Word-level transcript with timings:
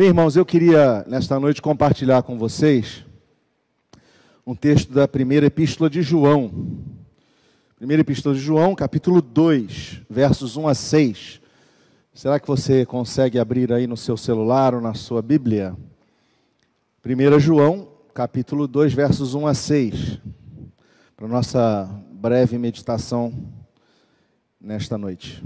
Bem, 0.00 0.08
irmãos, 0.08 0.34
eu 0.34 0.46
queria 0.46 1.04
nesta 1.06 1.38
noite 1.38 1.60
compartilhar 1.60 2.22
com 2.22 2.38
vocês 2.38 3.04
um 4.46 4.54
texto 4.54 4.90
da 4.94 5.06
primeira 5.06 5.44
epístola 5.44 5.90
de 5.90 6.00
João. 6.00 6.80
Primeira 7.76 8.00
epístola 8.00 8.34
de 8.34 8.40
João, 8.40 8.74
capítulo 8.74 9.20
2, 9.20 10.00
versos 10.08 10.56
1 10.56 10.68
a 10.68 10.74
6. 10.74 11.42
Será 12.14 12.40
que 12.40 12.46
você 12.46 12.86
consegue 12.86 13.38
abrir 13.38 13.74
aí 13.74 13.86
no 13.86 13.94
seu 13.94 14.16
celular 14.16 14.74
ou 14.74 14.80
na 14.80 14.94
sua 14.94 15.20
Bíblia? 15.20 15.76
1 17.04 17.38
João, 17.38 17.86
capítulo 18.14 18.66
2, 18.66 18.94
versos 18.94 19.34
1 19.34 19.46
a 19.46 19.52
6. 19.52 20.18
Para 21.14 21.28
nossa 21.28 21.84
breve 22.10 22.56
meditação 22.56 23.34
nesta 24.58 24.96
noite. 24.96 25.44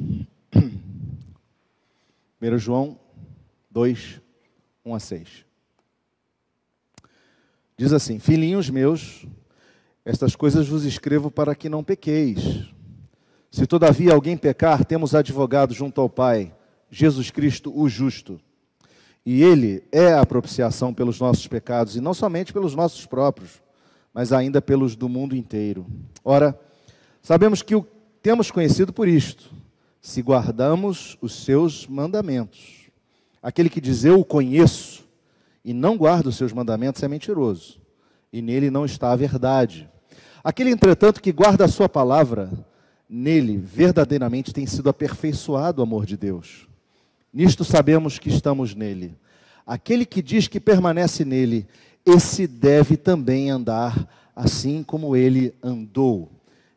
1 2.40 2.56
João 2.56 2.96
2, 3.68 4.22
1 4.84 4.94
a 4.94 5.00
6. 5.00 5.44
Diz 7.76 7.92
assim: 7.92 8.18
Filhinhos 8.18 8.70
meus, 8.70 9.26
estas 10.04 10.36
coisas 10.36 10.68
vos 10.68 10.84
escrevo 10.84 11.30
para 11.30 11.54
que 11.54 11.68
não 11.68 11.82
pequeis. 11.82 12.68
Se 13.50 13.66
todavia 13.66 14.12
alguém 14.12 14.36
pecar, 14.36 14.84
temos 14.84 15.14
advogado 15.14 15.72
junto 15.72 16.00
ao 16.00 16.08
Pai, 16.08 16.54
Jesus 16.90 17.30
Cristo, 17.30 17.72
o 17.74 17.88
justo. 17.88 18.40
E 19.24 19.42
ele 19.42 19.82
é 19.90 20.12
a 20.12 20.26
propiciação 20.26 20.92
pelos 20.92 21.18
nossos 21.18 21.46
pecados, 21.46 21.96
e 21.96 22.00
não 22.00 22.12
somente 22.12 22.52
pelos 22.52 22.74
nossos 22.74 23.06
próprios, 23.06 23.62
mas 24.12 24.32
ainda 24.32 24.60
pelos 24.60 24.94
do 24.94 25.08
mundo 25.08 25.34
inteiro. 25.34 25.86
Ora, 26.22 26.58
sabemos 27.22 27.62
que 27.62 27.74
o 27.74 27.86
temos 28.20 28.50
conhecido 28.50 28.92
por 28.92 29.06
isto, 29.06 29.50
se 30.00 30.22
guardamos 30.22 31.16
os 31.20 31.44
seus 31.44 31.86
mandamentos. 31.86 32.83
Aquele 33.44 33.68
que 33.68 33.78
diz 33.78 34.06
eu 34.06 34.20
o 34.20 34.24
conheço 34.24 35.04
e 35.62 35.74
não 35.74 35.98
guarda 35.98 36.30
os 36.30 36.36
seus 36.36 36.50
mandamentos 36.50 37.02
é 37.02 37.08
mentiroso, 37.08 37.78
e 38.32 38.40
nele 38.40 38.70
não 38.70 38.86
está 38.86 39.12
a 39.12 39.16
verdade. 39.16 39.86
Aquele, 40.42 40.70
entretanto, 40.70 41.20
que 41.20 41.30
guarda 41.30 41.66
a 41.66 41.68
sua 41.68 41.86
palavra, 41.86 42.50
nele 43.06 43.58
verdadeiramente 43.58 44.50
tem 44.50 44.64
sido 44.64 44.88
aperfeiçoado 44.88 45.80
o 45.80 45.82
amor 45.82 46.06
de 46.06 46.16
Deus. 46.16 46.66
Nisto 47.30 47.66
sabemos 47.66 48.18
que 48.18 48.30
estamos 48.30 48.74
nele. 48.74 49.14
Aquele 49.66 50.06
que 50.06 50.22
diz 50.22 50.48
que 50.48 50.58
permanece 50.58 51.22
nele, 51.22 51.66
esse 52.06 52.46
deve 52.46 52.96
também 52.96 53.50
andar 53.50 54.08
assim 54.34 54.82
como 54.82 55.14
ele 55.14 55.54
andou. 55.62 56.30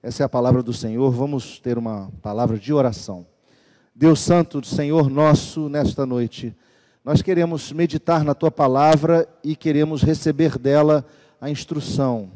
Essa 0.04 0.24
é 0.24 0.26
a 0.26 0.30
palavra 0.30 0.62
do 0.62 0.74
Senhor. 0.74 1.10
Vamos 1.12 1.62
ter 1.62 1.78
uma 1.78 2.12
palavra 2.22 2.60
de 2.60 2.74
oração. 2.74 3.26
Deus 4.00 4.20
Santo, 4.20 4.64
Senhor 4.64 5.10
nosso, 5.10 5.68
nesta 5.70 6.06
noite, 6.06 6.56
nós 7.04 7.24
queremos 7.24 7.72
meditar 7.72 8.24
na 8.24 8.36
tua 8.36 8.52
palavra 8.52 9.28
e 9.44 9.56
queremos 9.56 10.04
receber 10.04 10.60
dela 10.60 11.04
a 11.42 11.50
instrução. 11.50 12.30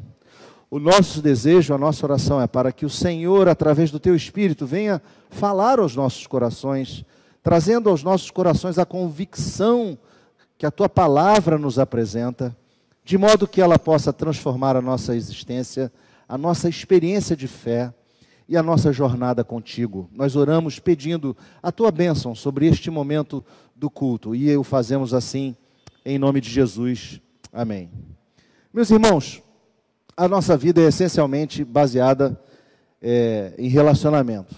O 0.68 0.80
nosso 0.80 1.22
desejo, 1.22 1.72
a 1.72 1.78
nossa 1.78 2.04
oração 2.04 2.40
é 2.40 2.48
para 2.48 2.72
que 2.72 2.84
o 2.84 2.90
Senhor, 2.90 3.46
através 3.48 3.92
do 3.92 4.00
teu 4.00 4.16
Espírito, 4.16 4.66
venha 4.66 5.00
falar 5.30 5.78
aos 5.78 5.94
nossos 5.94 6.26
corações, 6.26 7.04
trazendo 7.44 7.88
aos 7.88 8.02
nossos 8.02 8.32
corações 8.32 8.76
a 8.76 8.84
convicção 8.84 9.96
que 10.58 10.66
a 10.66 10.70
tua 10.72 10.88
palavra 10.88 11.56
nos 11.58 11.78
apresenta, 11.78 12.56
de 13.04 13.16
modo 13.16 13.46
que 13.46 13.60
ela 13.60 13.78
possa 13.78 14.12
transformar 14.12 14.74
a 14.74 14.82
nossa 14.82 15.14
existência, 15.14 15.92
a 16.28 16.36
nossa 16.36 16.68
experiência 16.68 17.36
de 17.36 17.46
fé 17.46 17.94
e 18.48 18.56
a 18.56 18.62
nossa 18.62 18.92
jornada 18.92 19.44
contigo. 19.44 20.08
Nós 20.12 20.36
oramos 20.36 20.78
pedindo 20.78 21.36
a 21.62 21.72
tua 21.72 21.90
bênção 21.90 22.34
sobre 22.34 22.66
este 22.66 22.90
momento 22.90 23.44
do 23.74 23.88
culto 23.88 24.34
e 24.34 24.54
o 24.56 24.62
fazemos 24.62 25.14
assim 25.14 25.56
em 26.04 26.18
nome 26.18 26.40
de 26.40 26.50
Jesus. 26.50 27.20
Amém. 27.52 27.90
Meus 28.72 28.90
irmãos, 28.90 29.42
a 30.16 30.28
nossa 30.28 30.56
vida 30.56 30.80
é 30.80 30.88
essencialmente 30.88 31.64
baseada 31.64 32.40
é, 33.00 33.54
em 33.58 33.68
relacionamento. 33.68 34.54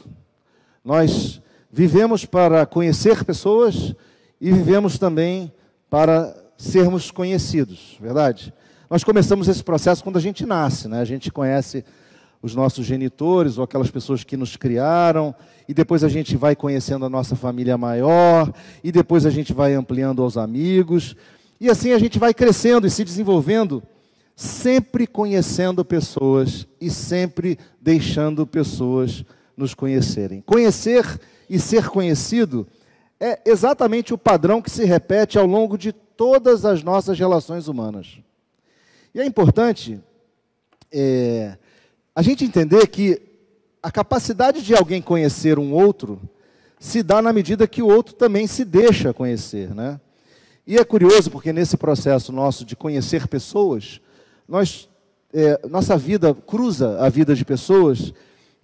Nós 0.85 1.41
vivemos 1.71 2.25
para 2.25 2.67
conhecer 2.67 3.25
pessoas 3.25 3.95
e 4.41 4.53
vivemos 4.53 4.99
também 4.99 5.53
para 5.89 6.37
sermos 6.57 7.11
conhecidos, 7.11 7.97
verdade? 8.01 8.53
Nós 8.89 9.03
começamos 9.03 9.49
esse 9.49 9.63
processo 9.63 10.03
quando 10.05 10.19
a 10.19 10.21
gente 10.21 10.45
nasce, 10.45 10.89
né? 10.89 11.01
A 11.01 11.05
gente 11.05 11.33
conhece 11.33 11.85
os 12.45 12.55
nossos 12.55 12.85
genitores 12.85 13.57
ou 13.57 13.65
aquelas 13.65 13.91
pessoas 13.91 14.23
que 14.23 14.37
nos 14.37 14.55
criaram, 14.55 15.35
e 15.67 15.73
depois 15.73 16.05
a 16.05 16.11
gente 16.11 16.37
vai 16.37 16.55
conhecendo 16.55 17.07
a 17.07 17.09
nossa 17.09 17.35
família 17.35 17.79
maior, 17.79 18.53
e 18.83 18.93
depois 18.93 19.25
a 19.25 19.31
gente 19.31 19.55
vai 19.55 19.73
ampliando 19.73 20.23
aos 20.23 20.37
amigos, 20.37 21.17
e 21.59 21.71
assim 21.71 21.93
a 21.93 21.99
gente 21.99 22.19
vai 22.19 22.35
crescendo 22.35 22.87
e 22.87 22.91
se 22.91 23.03
desenvolvendo, 23.03 23.83
sempre 24.37 25.07
conhecendo 25.07 25.83
pessoas 25.87 26.67
e 26.79 26.91
sempre 26.91 27.59
deixando 27.81 28.47
pessoas 28.47 29.25
nos 29.57 29.73
conhecerem. 29.73 30.43
Conhecer 30.43 31.19
e 31.49 31.59
ser 31.59 31.89
conhecido 31.89 32.67
é 33.19 33.41
exatamente 33.47 34.13
o 34.13 34.19
padrão 34.19 34.61
que 34.61 34.71
se 34.71 34.85
repete 34.85 35.39
ao 35.39 35.47
longo 35.47 35.79
de 35.79 35.93
todas 35.93 36.67
as 36.67 36.83
nossas 36.83 37.19
relações 37.19 37.69
humanas. 37.69 38.19
E 39.15 39.21
é 39.21 39.25
importante 39.25 39.99
é, 40.93 41.57
a 42.15 42.23
gente 42.23 42.45
entender 42.45 42.87
que 42.87 43.21
a 43.83 43.91
capacidade 43.91 44.63
de 44.63 44.75
alguém 44.75 45.03
conhecer 45.03 45.59
um 45.59 45.73
outro 45.73 46.21
se 46.79 47.03
dá 47.03 47.21
na 47.21 47.33
medida 47.33 47.67
que 47.67 47.83
o 47.83 47.89
outro 47.89 48.15
também 48.15 48.47
se 48.47 48.65
deixa 48.65 49.13
conhecer, 49.13 49.75
né? 49.75 50.01
E 50.67 50.79
é 50.79 50.85
curioso 50.85 51.31
porque 51.31 51.53
nesse 51.53 51.77
processo 51.77 52.33
nosso 52.33 52.65
de 52.65 52.77
conhecer 52.77 53.27
pessoas, 53.27 54.01
nós, 54.49 54.89
é, 55.33 55.61
nossa 55.69 55.97
vida 55.97 56.35
cruza 56.35 56.99
a 57.01 57.09
vida 57.09 57.35
de 57.35 57.45
pessoas 57.45 58.15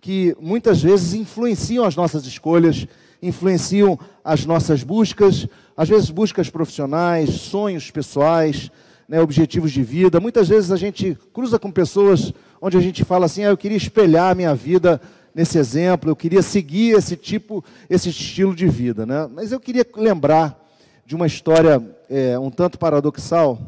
que 0.00 0.34
muitas 0.41 0.81
vezes 0.82 1.12
influenciam 1.12 1.84
as 1.84 1.94
nossas 1.97 2.25
escolhas, 2.25 2.87
influenciam 3.21 3.99
as 4.25 4.47
nossas 4.47 4.82
buscas, 4.82 5.47
às 5.77 5.88
vezes 5.88 6.09
buscas 6.09 6.49
profissionais, 6.49 7.31
sonhos 7.31 7.91
pessoais, 7.91 8.71
né, 9.06 9.21
objetivos 9.21 9.72
de 9.72 9.82
vida. 9.82 10.21
Muitas 10.21 10.49
vezes 10.49 10.71
a 10.71 10.77
gente 10.77 11.19
cruza 11.32 11.59
com 11.59 11.71
pessoas 11.71 12.32
onde 12.60 12.76
a 12.76 12.81
gente 12.81 13.04
fala 13.04 13.26
assim: 13.26 13.44
ah, 13.44 13.48
eu 13.48 13.56
queria 13.56 13.76
espelhar 13.76 14.31
a 14.31 14.34
minha 14.34 14.54
vida 14.54 15.00
nesse 15.34 15.59
exemplo, 15.59 16.10
eu 16.10 16.16
queria 16.16 16.43
seguir 16.43 16.97
esse 16.97 17.16
tipo, 17.16 17.65
esse 17.88 18.09
estilo 18.10 18.54
de 18.54 18.66
vida. 18.66 19.06
Né? 19.06 19.28
Mas 19.32 19.53
eu 19.53 19.60
queria 19.60 19.87
lembrar 19.97 20.59
de 21.06 21.15
uma 21.15 21.26
história 21.26 21.82
é, 22.09 22.38
um 22.38 22.50
tanto 22.50 22.78
paradoxal 22.78 23.59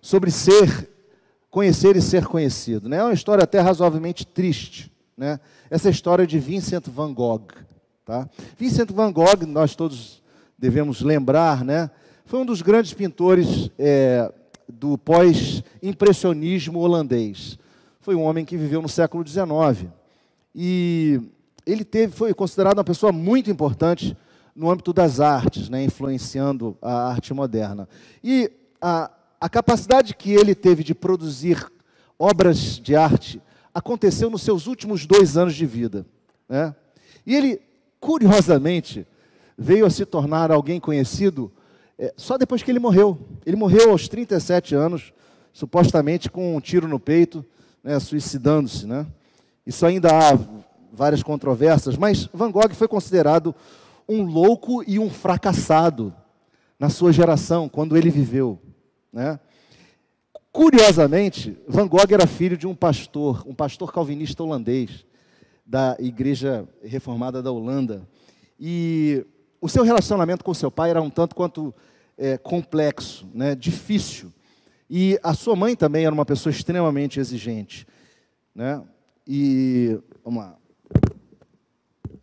sobre 0.00 0.30
ser, 0.30 0.88
conhecer 1.50 1.96
e 1.96 2.02
ser 2.02 2.26
conhecido. 2.26 2.88
Né? 2.88 2.98
É 2.98 3.02
uma 3.02 3.12
história 3.12 3.44
até 3.44 3.60
razoavelmente 3.60 4.26
triste. 4.26 4.92
Né? 5.16 5.40
Essa 5.68 5.90
história 5.90 6.26
de 6.26 6.38
Vincent 6.38 6.86
van 6.88 7.12
Gogh. 7.12 7.48
Tá? 8.04 8.28
Vincent 8.56 8.90
van 8.92 9.12
Gogh, 9.12 9.44
nós 9.46 9.74
todos 9.74 10.22
devemos 10.56 11.02
lembrar, 11.02 11.64
né? 11.64 11.90
foi 12.24 12.40
um 12.40 12.46
dos 12.46 12.62
grandes 12.62 12.92
pintores 12.92 13.70
é, 13.78 14.32
do 14.68 14.98
pós-impressionismo 14.98 16.80
holandês 16.80 17.58
foi 18.08 18.14
um 18.14 18.22
homem 18.22 18.42
que 18.42 18.56
viveu 18.56 18.80
no 18.80 18.88
século 18.88 19.22
XIX. 19.22 19.86
E 20.54 21.20
ele 21.66 21.84
teve, 21.84 22.16
foi 22.16 22.32
considerado 22.32 22.78
uma 22.78 22.84
pessoa 22.84 23.12
muito 23.12 23.50
importante 23.50 24.16
no 24.56 24.70
âmbito 24.70 24.94
das 24.94 25.20
artes, 25.20 25.68
né, 25.68 25.84
influenciando 25.84 26.74
a 26.80 27.10
arte 27.10 27.34
moderna. 27.34 27.86
E 28.24 28.50
a, 28.80 29.10
a 29.38 29.46
capacidade 29.50 30.14
que 30.14 30.32
ele 30.32 30.54
teve 30.54 30.82
de 30.82 30.94
produzir 30.94 31.70
obras 32.18 32.80
de 32.80 32.96
arte 32.96 33.42
aconteceu 33.74 34.30
nos 34.30 34.40
seus 34.40 34.66
últimos 34.66 35.04
dois 35.04 35.36
anos 35.36 35.54
de 35.54 35.66
vida. 35.66 36.06
Né? 36.48 36.74
E 37.26 37.36
ele, 37.36 37.60
curiosamente, 38.00 39.06
veio 39.54 39.84
a 39.84 39.90
se 39.90 40.06
tornar 40.06 40.50
alguém 40.50 40.80
conhecido 40.80 41.52
é, 41.98 42.14
só 42.16 42.38
depois 42.38 42.62
que 42.62 42.70
ele 42.70 42.78
morreu. 42.78 43.18
Ele 43.44 43.54
morreu 43.56 43.90
aos 43.90 44.08
37 44.08 44.74
anos, 44.74 45.12
supostamente 45.52 46.30
com 46.30 46.56
um 46.56 46.60
tiro 46.62 46.88
no 46.88 46.98
peito 46.98 47.44
né, 47.82 47.98
suicidando-se. 47.98 48.86
Né? 48.86 49.06
Isso 49.66 49.84
ainda 49.84 50.10
há 50.10 50.38
várias 50.92 51.22
controvérsias, 51.22 51.96
mas 51.96 52.28
Van 52.32 52.50
Gogh 52.50 52.74
foi 52.74 52.88
considerado 52.88 53.54
um 54.08 54.22
louco 54.22 54.82
e 54.86 54.98
um 54.98 55.10
fracassado 55.10 56.14
na 56.78 56.88
sua 56.88 57.12
geração, 57.12 57.68
quando 57.68 57.96
ele 57.96 58.10
viveu. 58.10 58.58
Né? 59.12 59.38
Curiosamente, 60.52 61.58
Van 61.68 61.86
Gogh 61.86 62.12
era 62.12 62.26
filho 62.26 62.56
de 62.56 62.66
um 62.66 62.74
pastor, 62.74 63.44
um 63.46 63.54
pastor 63.54 63.92
calvinista 63.92 64.42
holandês, 64.42 65.04
da 65.64 65.96
Igreja 65.98 66.66
Reformada 66.82 67.42
da 67.42 67.52
Holanda. 67.52 68.08
E 68.58 69.26
o 69.60 69.68
seu 69.68 69.84
relacionamento 69.84 70.42
com 70.42 70.54
seu 70.54 70.70
pai 70.70 70.90
era 70.90 71.02
um 71.02 71.10
tanto 71.10 71.34
quanto 71.34 71.74
é, 72.16 72.38
complexo, 72.38 73.28
né, 73.34 73.54
difícil. 73.54 74.32
E 74.90 75.18
a 75.22 75.34
sua 75.34 75.54
mãe 75.54 75.76
também 75.76 76.04
era 76.04 76.14
uma 76.14 76.24
pessoa 76.24 76.50
extremamente 76.50 77.20
exigente. 77.20 77.86
Né? 78.54 78.82
E, 79.26 79.98
vamos 80.24 80.42
lá. 80.42 80.56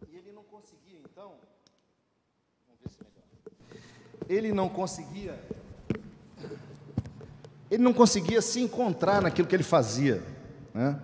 E 0.09 0.17
ele 0.17 0.31
não 0.33 0.43
conseguia, 0.43 0.99
então. 1.03 1.33
Vamos 2.67 2.81
ver 2.81 2.89
se 2.89 2.97
melhor. 3.03 4.25
Ele 4.27 4.51
não 4.51 4.67
conseguia 4.67 5.39
ele 7.69 7.83
não 7.83 7.93
conseguia 7.93 8.41
se 8.41 8.59
encontrar 8.61 9.21
naquilo 9.21 9.47
que 9.47 9.55
ele 9.55 9.63
fazia. 9.63 10.23
Né? 10.73 10.97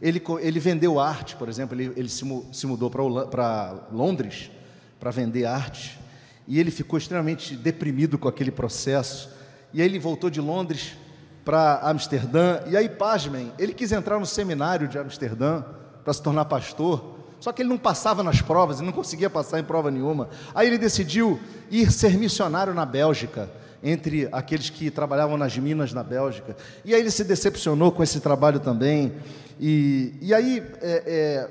Ele, 0.00 0.22
ele 0.40 0.60
vendeu 0.60 1.00
arte, 1.00 1.36
por 1.36 1.48
exemplo, 1.48 1.76
ele, 1.76 1.92
ele 1.96 2.08
se, 2.08 2.24
se 2.52 2.66
mudou 2.66 2.90
para 2.90 3.88
Londres 3.92 4.50
para 4.98 5.10
vender 5.10 5.44
arte, 5.44 5.98
e 6.46 6.58
ele 6.58 6.70
ficou 6.70 6.98
extremamente 6.98 7.56
deprimido 7.56 8.18
com 8.18 8.28
aquele 8.28 8.50
processo. 8.50 9.30
E 9.72 9.82
aí 9.82 9.88
ele 9.88 9.98
voltou 9.98 10.30
de 10.30 10.40
Londres 10.40 10.96
para 11.44 11.80
Amsterdã, 11.82 12.60
e 12.66 12.76
aí, 12.76 12.88
pasmem, 12.88 13.52
ele 13.58 13.74
quis 13.74 13.92
entrar 13.92 14.18
no 14.18 14.26
seminário 14.26 14.88
de 14.88 14.98
Amsterdã 14.98 15.62
para 16.02 16.12
se 16.12 16.22
tornar 16.22 16.46
pastor, 16.46 17.14
só 17.38 17.52
que 17.52 17.60
ele 17.60 17.68
não 17.68 17.76
passava 17.76 18.22
nas 18.22 18.40
provas, 18.40 18.78
ele 18.78 18.86
não 18.86 18.92
conseguia 18.92 19.28
passar 19.28 19.60
em 19.60 19.64
prova 19.64 19.90
nenhuma. 19.90 20.30
Aí 20.54 20.66
ele 20.66 20.78
decidiu 20.78 21.38
ir 21.70 21.92
ser 21.92 22.16
missionário 22.16 22.72
na 22.72 22.86
Bélgica, 22.86 23.50
entre 23.82 24.26
aqueles 24.32 24.70
que 24.70 24.90
trabalhavam 24.90 25.36
nas 25.36 25.58
minas 25.58 25.92
na 25.92 26.02
Bélgica. 26.02 26.56
E 26.86 26.94
aí 26.94 27.00
ele 27.00 27.10
se 27.10 27.22
decepcionou 27.22 27.92
com 27.92 28.02
esse 28.02 28.18
trabalho 28.18 28.58
também. 28.58 29.12
E, 29.60 30.14
e 30.22 30.32
aí, 30.32 30.64
é, 30.80 31.50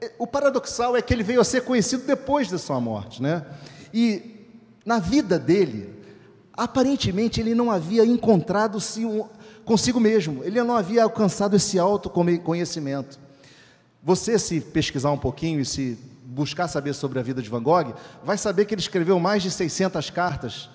é, 0.00 0.12
o 0.18 0.26
paradoxal 0.26 0.96
é 0.96 1.02
que 1.02 1.12
ele 1.12 1.22
veio 1.22 1.42
a 1.42 1.44
ser 1.44 1.60
conhecido 1.60 2.04
depois 2.06 2.50
da 2.50 2.56
sua 2.56 2.80
morte, 2.80 3.22
né? 3.22 3.44
E 3.92 4.48
na 4.86 4.98
vida 4.98 5.38
dele, 5.38 5.90
aparentemente 6.56 7.40
ele 7.40 7.54
não 7.54 7.70
havia 7.70 8.04
encontrado-se 8.04 9.02
consigo 9.64 9.98
mesmo, 9.98 10.44
ele 10.44 10.62
não 10.62 10.76
havia 10.76 11.02
alcançado 11.02 11.56
esse 11.56 11.78
autoconhecimento. 11.78 13.18
Você, 14.02 14.38
se 14.38 14.60
pesquisar 14.60 15.10
um 15.10 15.18
pouquinho 15.18 15.60
e 15.60 15.64
se 15.64 15.98
buscar 16.24 16.68
saber 16.68 16.94
sobre 16.94 17.18
a 17.18 17.22
vida 17.22 17.40
de 17.40 17.48
Van 17.48 17.62
Gogh, 17.62 17.94
vai 18.22 18.36
saber 18.36 18.64
que 18.66 18.74
ele 18.74 18.80
escreveu 18.80 19.18
mais 19.18 19.42
de 19.42 19.50
600 19.50 20.10
cartas 20.10 20.68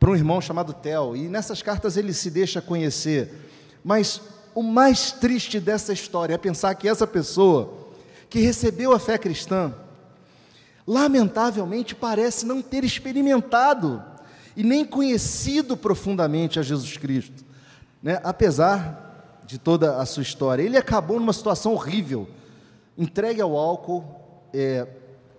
para 0.00 0.10
um 0.10 0.16
irmão 0.16 0.40
chamado 0.40 0.72
Theo, 0.72 1.14
e 1.14 1.28
nessas 1.28 1.62
cartas 1.62 1.96
ele 1.96 2.12
se 2.12 2.30
deixa 2.30 2.60
conhecer. 2.60 3.50
Mas 3.84 4.20
o 4.54 4.62
mais 4.62 5.12
triste 5.12 5.60
dessa 5.60 5.92
história 5.92 6.34
é 6.34 6.38
pensar 6.38 6.74
que 6.74 6.88
essa 6.88 7.06
pessoa 7.06 7.90
que 8.28 8.40
recebeu 8.40 8.92
a 8.92 8.98
fé 8.98 9.18
cristã, 9.18 9.74
lamentavelmente 10.86 11.94
parece 11.94 12.46
não 12.46 12.60
ter 12.62 12.82
experimentado 12.82 14.02
e 14.56 14.62
nem 14.62 14.84
conhecido 14.84 15.76
profundamente 15.76 16.58
a 16.58 16.62
Jesus 16.62 16.96
Cristo, 16.96 17.44
né? 18.02 18.20
apesar 18.22 19.42
de 19.46 19.58
toda 19.58 19.96
a 19.96 20.06
sua 20.06 20.22
história. 20.22 20.62
Ele 20.62 20.76
acabou 20.76 21.18
numa 21.18 21.32
situação 21.32 21.72
horrível 21.72 22.28
entregue 22.96 23.40
ao 23.40 23.56
álcool, 23.56 24.04
é, 24.52 24.86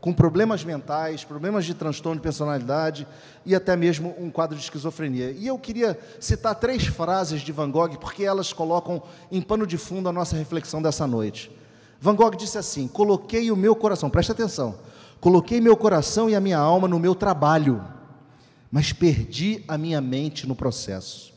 com 0.02 0.12
problemas 0.12 0.64
mentais, 0.66 1.24
problemas 1.24 1.66
de 1.66 1.74
transtorno 1.74 2.18
de 2.18 2.24
personalidade 2.24 3.08
e 3.46 3.56
até 3.56 3.76
mesmo 3.76 4.14
um 4.20 4.30
quadro 4.30 4.58
de 4.58 4.64
esquizofrenia. 4.64 5.32
E 5.32 5.48
eu 5.48 5.58
queria 5.58 5.98
citar 6.20 6.56
três 6.56 6.86
frases 6.86 7.42
de 7.42 7.52
Van 7.54 7.72
Gogh, 7.72 7.98
porque 7.98 8.24
elas 8.26 8.52
colocam 8.52 9.02
em 9.32 9.42
pano 9.42 9.66
de 9.66 9.78
fundo 9.78 10.10
a 10.10 10.12
nossa 10.12 10.36
reflexão 10.36 10.82
dessa 10.82 11.08
noite. 11.08 11.50
Van 12.02 12.16
Gogh 12.16 12.36
disse 12.36 12.58
assim: 12.58 12.86
Coloquei 12.88 13.50
o 13.50 13.56
meu 13.56 13.76
coração, 13.76 14.10
preste 14.10 14.32
atenção, 14.32 14.76
coloquei 15.22 15.62
meu 15.62 15.78
coração 15.78 16.30
e 16.30 16.36
a 16.36 16.42
minha 16.42 16.58
alma 16.58 16.86
no 16.86 17.00
meu 17.00 17.16
trabalho, 17.16 17.82
mas 18.74 18.92
perdi 18.92 19.64
a 19.68 19.78
minha 19.78 20.02
mente 20.02 20.48
no 20.48 20.56
processo. 20.56 21.32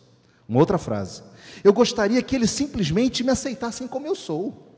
Uma 0.48 0.58
outra 0.58 0.78
frase. 0.78 1.22
Eu 1.62 1.70
gostaria 1.70 2.22
que 2.22 2.34
eles 2.34 2.50
simplesmente 2.50 3.22
me 3.22 3.30
aceitassem 3.30 3.86
como 3.86 4.06
eu 4.06 4.14
sou. 4.14 4.74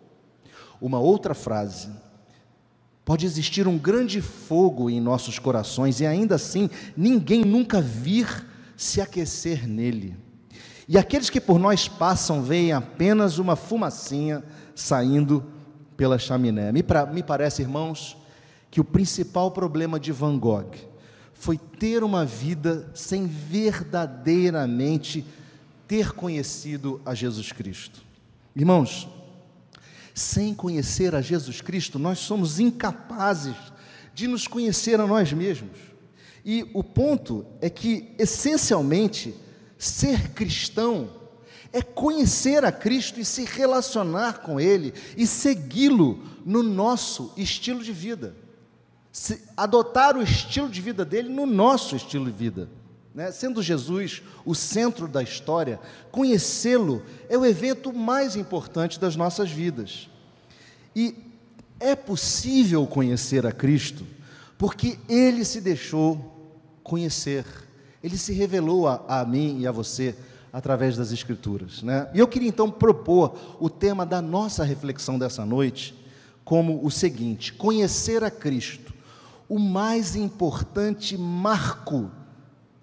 Uma 0.80 0.98
outra 0.98 1.34
frase. 1.34 1.88
Pode 3.04 3.24
existir 3.24 3.68
um 3.68 3.78
grande 3.78 4.20
fogo 4.20 4.90
em 4.90 5.00
nossos 5.00 5.38
corações 5.38 6.00
e 6.00 6.06
ainda 6.06 6.34
assim 6.34 6.68
ninguém 6.96 7.44
nunca 7.44 7.80
vir 7.80 8.44
se 8.76 9.00
aquecer 9.00 9.68
nele. 9.68 10.16
E 10.88 10.98
aqueles 10.98 11.30
que 11.30 11.40
por 11.40 11.60
nós 11.60 11.86
passam 11.86 12.42
veem 12.42 12.72
apenas 12.72 13.38
uma 13.38 13.54
fumacinha 13.54 14.42
saindo 14.74 15.44
pela 15.96 16.18
chaminé. 16.18 16.72
Me, 16.72 16.82
pra, 16.82 17.06
me 17.06 17.22
parece, 17.22 17.62
irmãos, 17.62 18.16
que 18.68 18.80
o 18.80 18.84
principal 18.84 19.52
problema 19.52 20.00
de 20.00 20.10
Van 20.10 20.36
Gogh 20.36 20.87
foi 21.38 21.56
ter 21.56 22.02
uma 22.02 22.24
vida 22.24 22.90
sem 22.94 23.26
verdadeiramente 23.26 25.24
ter 25.86 26.12
conhecido 26.12 27.00
a 27.06 27.14
Jesus 27.14 27.52
Cristo. 27.52 28.02
Irmãos, 28.54 29.08
sem 30.12 30.52
conhecer 30.52 31.14
a 31.14 31.22
Jesus 31.22 31.60
Cristo, 31.60 31.98
nós 31.98 32.18
somos 32.18 32.58
incapazes 32.58 33.54
de 34.12 34.26
nos 34.26 34.48
conhecer 34.48 35.00
a 35.00 35.06
nós 35.06 35.32
mesmos. 35.32 35.78
E 36.44 36.68
o 36.74 36.82
ponto 36.82 37.46
é 37.60 37.70
que, 37.70 38.12
essencialmente, 38.18 39.32
ser 39.78 40.30
cristão 40.30 41.08
é 41.72 41.82
conhecer 41.82 42.64
a 42.64 42.72
Cristo 42.72 43.20
e 43.20 43.24
se 43.24 43.44
relacionar 43.44 44.38
com 44.38 44.58
Ele 44.58 44.92
e 45.16 45.26
segui-lo 45.26 46.20
no 46.44 46.62
nosso 46.64 47.32
estilo 47.36 47.84
de 47.84 47.92
vida. 47.92 48.47
Adotar 49.56 50.16
o 50.16 50.22
estilo 50.22 50.68
de 50.68 50.80
vida 50.80 51.04
dele 51.04 51.28
no 51.28 51.46
nosso 51.46 51.96
estilo 51.96 52.26
de 52.26 52.32
vida. 52.32 52.68
Né? 53.14 53.32
Sendo 53.32 53.62
Jesus 53.62 54.22
o 54.44 54.54
centro 54.54 55.08
da 55.08 55.22
história, 55.22 55.80
conhecê-lo 56.10 57.02
é 57.28 57.36
o 57.36 57.44
evento 57.44 57.92
mais 57.92 58.36
importante 58.36 59.00
das 59.00 59.16
nossas 59.16 59.50
vidas. 59.50 60.08
E 60.94 61.16
é 61.80 61.94
possível 61.94 62.86
conhecer 62.86 63.46
a 63.46 63.52
Cristo 63.52 64.04
porque 64.58 64.98
ele 65.08 65.44
se 65.44 65.60
deixou 65.60 66.34
conhecer, 66.82 67.44
ele 68.02 68.18
se 68.18 68.32
revelou 68.32 68.88
a, 68.88 69.04
a 69.08 69.24
mim 69.24 69.60
e 69.60 69.66
a 69.66 69.72
você 69.72 70.16
através 70.52 70.96
das 70.96 71.12
Escrituras. 71.12 71.82
Né? 71.82 72.08
E 72.12 72.18
eu 72.18 72.26
queria 72.26 72.48
então 72.48 72.70
propor 72.70 73.38
o 73.60 73.70
tema 73.70 74.04
da 74.04 74.20
nossa 74.20 74.64
reflexão 74.64 75.18
dessa 75.18 75.46
noite 75.46 75.94
como 76.44 76.84
o 76.84 76.90
seguinte: 76.90 77.52
conhecer 77.52 78.24
a 78.24 78.30
Cristo, 78.30 78.87
o 79.48 79.58
mais 79.58 80.14
importante 80.14 81.16
marco 81.16 82.10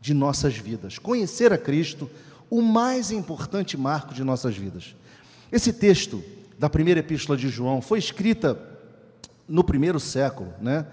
de 0.02 0.14
nossas 0.14 0.58
vidas. 0.58 0.98
Conhecer 0.98 1.54
a 1.54 1.58
Cristo, 1.58 2.10
o 2.50 2.62
mais 2.62 3.12
importante 3.12 3.78
marco 3.78 4.14
de 4.14 4.24
nossas 4.24 4.56
vidas. 4.56 4.96
Esse 5.52 5.72
texto 5.72 6.24
da 6.58 6.70
primeira 6.70 7.00
epístola 7.00 7.38
de 7.38 7.50
João 7.50 7.82
foi 7.82 8.00
escrita 8.00 8.60
no 9.48 9.64
primeiro 9.64 10.00
século, 10.00 10.54
né? 10.60 10.86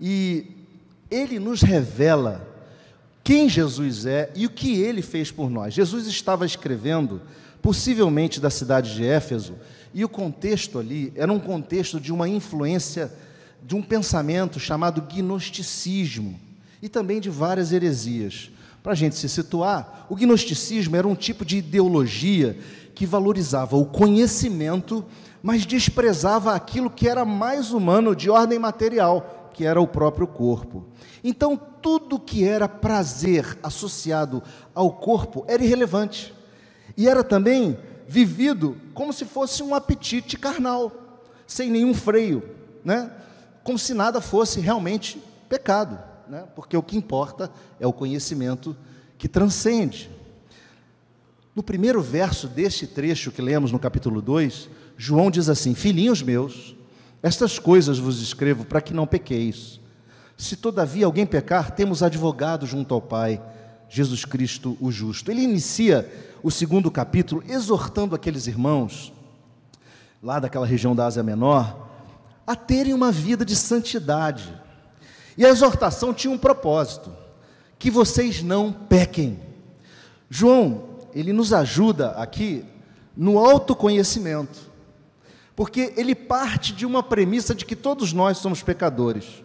E 0.00 0.46
ele 1.10 1.38
nos 1.38 1.62
revela 1.62 2.48
quem 3.22 3.48
Jesus 3.48 4.06
é 4.06 4.30
e 4.34 4.46
o 4.46 4.50
que 4.50 4.80
ele 4.80 5.02
fez 5.02 5.30
por 5.30 5.50
nós. 5.50 5.74
Jesus 5.74 6.06
estava 6.06 6.46
escrevendo, 6.46 7.20
possivelmente 7.60 8.40
da 8.40 8.50
cidade 8.50 8.94
de 8.94 9.04
Éfeso, 9.04 9.54
e 9.92 10.04
o 10.04 10.08
contexto 10.08 10.78
ali 10.78 11.12
era 11.14 11.32
um 11.32 11.38
contexto 11.38 12.00
de 12.00 12.12
uma 12.12 12.28
influência 12.28 13.12
de 13.62 13.74
um 13.76 13.82
pensamento 13.82 14.58
chamado 14.58 15.02
gnosticismo 15.02 16.38
e 16.82 16.88
também 16.88 17.20
de 17.20 17.30
várias 17.30 17.72
heresias. 17.72 18.50
Para 18.82 18.92
a 18.92 18.96
gente 18.96 19.16
se 19.16 19.28
situar, 19.28 20.06
o 20.08 20.16
gnosticismo 20.16 20.96
era 20.96 21.06
um 21.06 21.14
tipo 21.14 21.44
de 21.44 21.58
ideologia 21.58 22.58
que 22.94 23.06
valorizava 23.06 23.76
o 23.76 23.84
conhecimento, 23.84 25.04
mas 25.42 25.66
desprezava 25.66 26.54
aquilo 26.54 26.90
que 26.90 27.08
era 27.08 27.24
mais 27.24 27.72
humano, 27.72 28.16
de 28.16 28.30
ordem 28.30 28.58
material, 28.58 29.50
que 29.52 29.64
era 29.64 29.80
o 29.80 29.86
próprio 29.86 30.26
corpo. 30.26 30.86
Então, 31.22 31.60
tudo 31.82 32.18
que 32.18 32.44
era 32.44 32.68
prazer 32.68 33.58
associado 33.62 34.42
ao 34.74 34.92
corpo 34.92 35.44
era 35.46 35.62
irrelevante. 35.62 36.34
E 36.96 37.08
era 37.08 37.22
também 37.22 37.78
vivido 38.08 38.76
como 38.92 39.12
se 39.12 39.24
fosse 39.24 39.62
um 39.62 39.74
apetite 39.74 40.36
carnal, 40.36 41.20
sem 41.46 41.70
nenhum 41.70 41.94
freio, 41.94 42.42
né? 42.84 43.10
Como 43.62 43.78
se 43.78 43.94
nada 43.94 44.20
fosse 44.20 44.60
realmente 44.60 45.22
pecado 45.48 46.10
né? 46.30 46.44
porque 46.54 46.76
o 46.76 46.82
que 46.82 46.96
importa 46.96 47.50
é 47.78 47.86
o 47.86 47.92
conhecimento 47.92 48.76
que 49.18 49.28
transcende. 49.28 50.08
No 51.54 51.62
primeiro 51.62 52.00
verso 52.00 52.46
deste 52.46 52.86
trecho 52.86 53.32
que 53.32 53.42
lemos 53.42 53.72
no 53.72 53.78
capítulo 53.78 54.22
2, 54.22 54.70
João 54.96 55.30
diz 55.30 55.48
assim: 55.48 55.74
Filhinhos 55.74 56.22
meus, 56.22 56.76
estas 57.22 57.58
coisas 57.58 57.98
vos 57.98 58.22
escrevo 58.22 58.64
para 58.64 58.80
que 58.80 58.94
não 58.94 59.06
pequeis. 59.06 59.80
Se 60.38 60.56
todavia 60.56 61.04
alguém 61.04 61.26
pecar, 61.26 61.72
temos 61.72 62.02
advogado 62.02 62.64
junto 62.64 62.94
ao 62.94 63.02
Pai, 63.02 63.42
Jesus 63.90 64.24
Cristo 64.24 64.78
o 64.80 64.90
justo. 64.90 65.30
Ele 65.30 65.42
inicia 65.42 66.10
o 66.42 66.50
segundo 66.50 66.90
capítulo 66.90 67.42
exortando 67.46 68.14
aqueles 68.14 68.46
irmãos, 68.46 69.12
lá 70.22 70.38
daquela 70.38 70.64
região 70.64 70.94
da 70.94 71.04
Ásia 71.04 71.22
Menor, 71.22 71.89
a 72.50 72.56
terem 72.56 72.92
uma 72.92 73.12
vida 73.12 73.44
de 73.44 73.54
santidade 73.54 74.52
e 75.38 75.46
a 75.46 75.50
exortação 75.50 76.12
tinha 76.12 76.32
um 76.32 76.36
propósito: 76.36 77.12
que 77.78 77.92
vocês 77.92 78.42
não 78.42 78.72
pequem. 78.72 79.38
João, 80.28 80.98
ele 81.14 81.32
nos 81.32 81.52
ajuda 81.52 82.10
aqui 82.10 82.64
no 83.16 83.38
autoconhecimento, 83.38 84.58
porque 85.54 85.94
ele 85.96 86.12
parte 86.12 86.72
de 86.72 86.84
uma 86.84 87.04
premissa 87.04 87.54
de 87.54 87.64
que 87.64 87.76
todos 87.76 88.12
nós 88.12 88.38
somos 88.38 88.64
pecadores. 88.64 89.44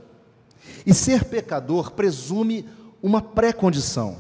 E 0.84 0.92
ser 0.92 1.26
pecador 1.26 1.92
presume 1.92 2.68
uma 3.04 3.22
pré-condição, 3.22 4.18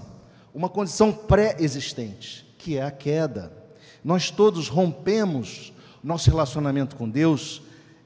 uma 0.54 0.70
condição 0.70 1.12
pré-existente, 1.12 2.46
que 2.60 2.78
é 2.78 2.84
a 2.84 2.92
queda. 2.92 3.52
Nós 4.04 4.30
todos 4.30 4.70
rompemos 4.70 5.74
nosso 6.04 6.30
relacionamento 6.30 6.96
com 6.96 7.10
Deus 7.10 7.65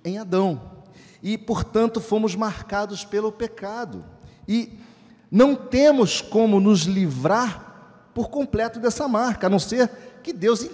em 0.10 0.18
Adão 0.18 0.80
e, 1.22 1.38
portanto, 1.38 2.00
fomos 2.00 2.36
marcados 2.36 3.04
pelo 3.06 3.32
pecado. 3.32 4.06
E 4.48 4.80
não 5.32 5.56
temos 5.56 6.22
como 6.22 6.60
nos 6.60 6.82
livrar 6.82 8.12
por 8.14 8.30
completo 8.30 8.80
dessa 8.80 9.08
marca, 9.08 9.48
a 9.48 9.50
não 9.50 9.60
ser 9.60 9.90
que 10.24 10.34
Deus 10.34 10.68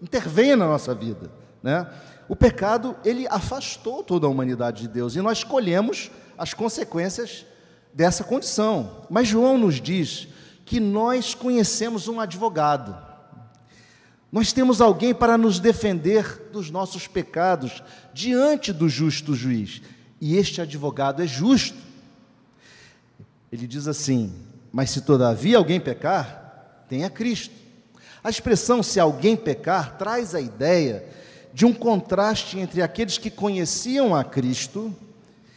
intervenha 0.00 0.56
na 0.56 0.66
nossa 0.66 0.94
vida, 0.94 1.30
né? 1.62 1.88
O 2.28 2.36
pecado, 2.36 2.96
ele 3.04 3.26
afastou 3.28 4.02
toda 4.02 4.26
a 4.26 4.30
humanidade 4.30 4.82
de 4.82 4.88
Deus 4.88 5.14
e 5.14 5.20
nós 5.20 5.38
escolhemos 5.38 6.10
as 6.38 6.54
consequências 6.54 7.44
dessa 7.92 8.24
condição. 8.24 9.04
Mas 9.10 9.28
João 9.28 9.58
nos 9.58 9.80
diz 9.80 10.28
que 10.64 10.80
nós 10.80 11.34
conhecemos 11.34 12.08
um 12.08 12.20
advogado. 12.20 12.96
Nós 14.32 14.50
temos 14.50 14.80
alguém 14.80 15.14
para 15.14 15.36
nos 15.36 15.60
defender 15.60 16.48
dos 16.50 16.70
nossos 16.70 17.06
pecados 17.06 17.82
diante 18.14 18.72
do 18.72 18.88
justo 18.88 19.34
juiz. 19.34 19.82
E 20.18 20.38
este 20.38 20.62
advogado 20.62 21.22
é 21.22 21.26
justo. 21.26 21.76
Ele 23.52 23.66
diz 23.66 23.86
assim: 23.86 24.32
Mas 24.72 24.88
se 24.88 25.02
todavia 25.02 25.58
alguém 25.58 25.78
pecar, 25.78 26.86
tenha 26.88 27.10
Cristo. 27.10 27.54
A 28.24 28.30
expressão 28.30 28.82
se 28.82 28.98
alguém 28.98 29.36
pecar 29.36 29.98
traz 29.98 30.34
a 30.34 30.40
ideia 30.40 31.04
de 31.52 31.66
um 31.66 31.74
contraste 31.74 32.58
entre 32.58 32.80
aqueles 32.80 33.18
que 33.18 33.30
conheciam 33.30 34.14
a 34.14 34.24
Cristo 34.24 34.94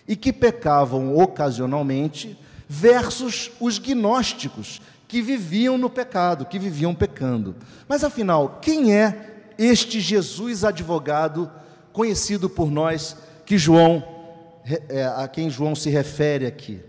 e 0.05 0.17
que 0.17 0.33
pecavam 0.33 1.17
ocasionalmente, 1.17 2.37
versus 2.67 3.51
os 3.59 3.79
gnósticos, 3.79 4.81
que 5.07 5.21
viviam 5.21 5.77
no 5.77 5.89
pecado, 5.89 6.45
que 6.45 6.59
viviam 6.59 6.93
pecando. 6.95 7.55
Mas 7.87 8.03
afinal, 8.03 8.59
quem 8.61 8.93
é 8.93 9.51
este 9.57 9.99
Jesus 9.99 10.63
advogado 10.63 11.51
conhecido 11.93 12.49
por 12.49 12.69
nós, 12.69 13.15
que 13.45 13.57
João, 13.57 14.03
é, 14.89 15.05
a 15.05 15.27
quem 15.27 15.49
João 15.49 15.75
se 15.75 15.89
refere 15.89 16.45
aqui? 16.45 16.81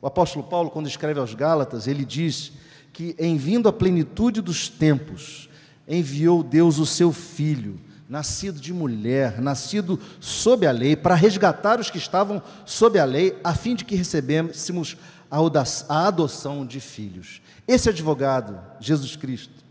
O 0.00 0.06
apóstolo 0.06 0.44
Paulo, 0.44 0.70
quando 0.70 0.86
escreve 0.86 1.18
aos 1.18 1.34
Gálatas, 1.34 1.86
ele 1.86 2.04
diz 2.04 2.52
que, 2.92 3.16
em 3.18 3.36
vindo 3.36 3.68
a 3.68 3.72
plenitude 3.72 4.40
dos 4.40 4.68
tempos, 4.68 5.48
enviou 5.88 6.42
Deus 6.42 6.78
o 6.78 6.86
seu 6.86 7.12
Filho 7.12 7.80
nascido 8.08 8.60
de 8.60 8.72
mulher, 8.72 9.40
nascido 9.40 9.98
sob 10.20 10.66
a 10.66 10.72
lei, 10.72 10.94
para 10.94 11.14
resgatar 11.14 11.80
os 11.80 11.90
que 11.90 11.98
estavam 11.98 12.42
sob 12.64 12.98
a 12.98 13.04
lei, 13.04 13.38
a 13.42 13.54
fim 13.54 13.74
de 13.74 13.84
que 13.84 13.96
recebêssemos 13.96 14.96
a 15.30 16.06
adoção 16.06 16.66
de 16.66 16.80
filhos. 16.80 17.40
Esse 17.66 17.88
advogado, 17.88 18.60
Jesus 18.78 19.16
Cristo, 19.16 19.64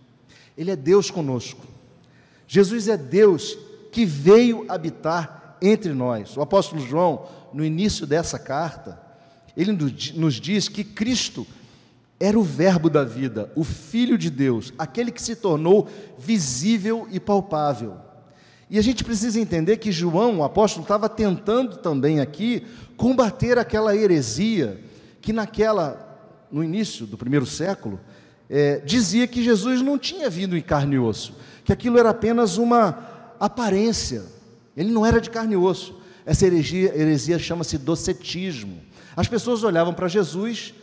ele 0.58 0.72
é 0.72 0.76
Deus 0.76 1.12
conosco. 1.12 1.66
Jesus 2.48 2.88
é 2.88 2.98
Deus 2.98 3.58
que 3.92 4.06
veio 4.06 4.66
habitar 4.68 5.58
entre 5.62 5.94
nós. 5.94 6.36
O 6.36 6.42
apóstolo 6.42 6.86
João, 6.86 7.28
no 7.54 7.64
início 7.64 8.06
dessa 8.06 8.38
carta, 8.38 9.00
ele 9.56 9.72
nos 10.16 10.36
diz 10.36 10.68
que 10.68 10.84
Cristo 10.84 11.46
era 12.20 12.38
o 12.38 12.44
Verbo 12.44 12.90
da 12.90 13.04
vida, 13.04 13.52
o 13.56 13.64
Filho 13.64 14.18
de 14.18 14.30
Deus, 14.30 14.74
aquele 14.78 15.12
que 15.12 15.22
se 15.22 15.36
tornou 15.36 15.88
visível 16.18 17.08
e 17.12 17.20
palpável. 17.20 17.98
E 18.70 18.80
a 18.80 18.82
gente 18.82 19.04
precisa 19.04 19.40
entender 19.40 19.78
que 19.78 19.92
João, 19.92 20.40
o 20.40 20.44
apóstolo, 20.44 20.84
estava 20.84 21.08
tentando 21.08 21.78
também 21.78 22.20
aqui 22.20 22.66
combater 22.96 23.58
aquela 23.58 23.96
heresia 23.96 24.80
que 25.22 25.34
naquela, 25.34 26.20
no 26.52 26.64
início 26.64 27.06
do 27.06 27.18
primeiro 27.18 27.46
século, 27.46 28.00
é, 28.50 28.80
dizia 28.80 29.28
que 29.28 29.44
Jesus 29.44 29.82
não 29.82 29.98
tinha 29.98 30.30
vindo 30.30 30.58
em 30.58 30.62
carne 30.62 30.96
e 30.96 31.00
osso, 31.00 31.36
que 31.64 31.72
aquilo 31.72 31.98
era 31.98 32.10
apenas 32.10 32.58
uma 32.58 33.36
aparência, 33.40 34.24
ele 34.76 34.92
não 34.92 35.06
era 35.06 35.20
de 35.20 35.30
carne 35.30 35.54
e 35.54 35.58
osso. 35.58 36.02
Essa 36.26 36.46
heresia, 36.46 36.96
heresia 36.96 37.38
chama-se 37.38 37.78
docetismo. 37.78 38.82
As 39.16 39.28
pessoas 39.28 39.64
olhavam 39.64 39.94
para 39.94 40.08
Jesus 40.08 40.74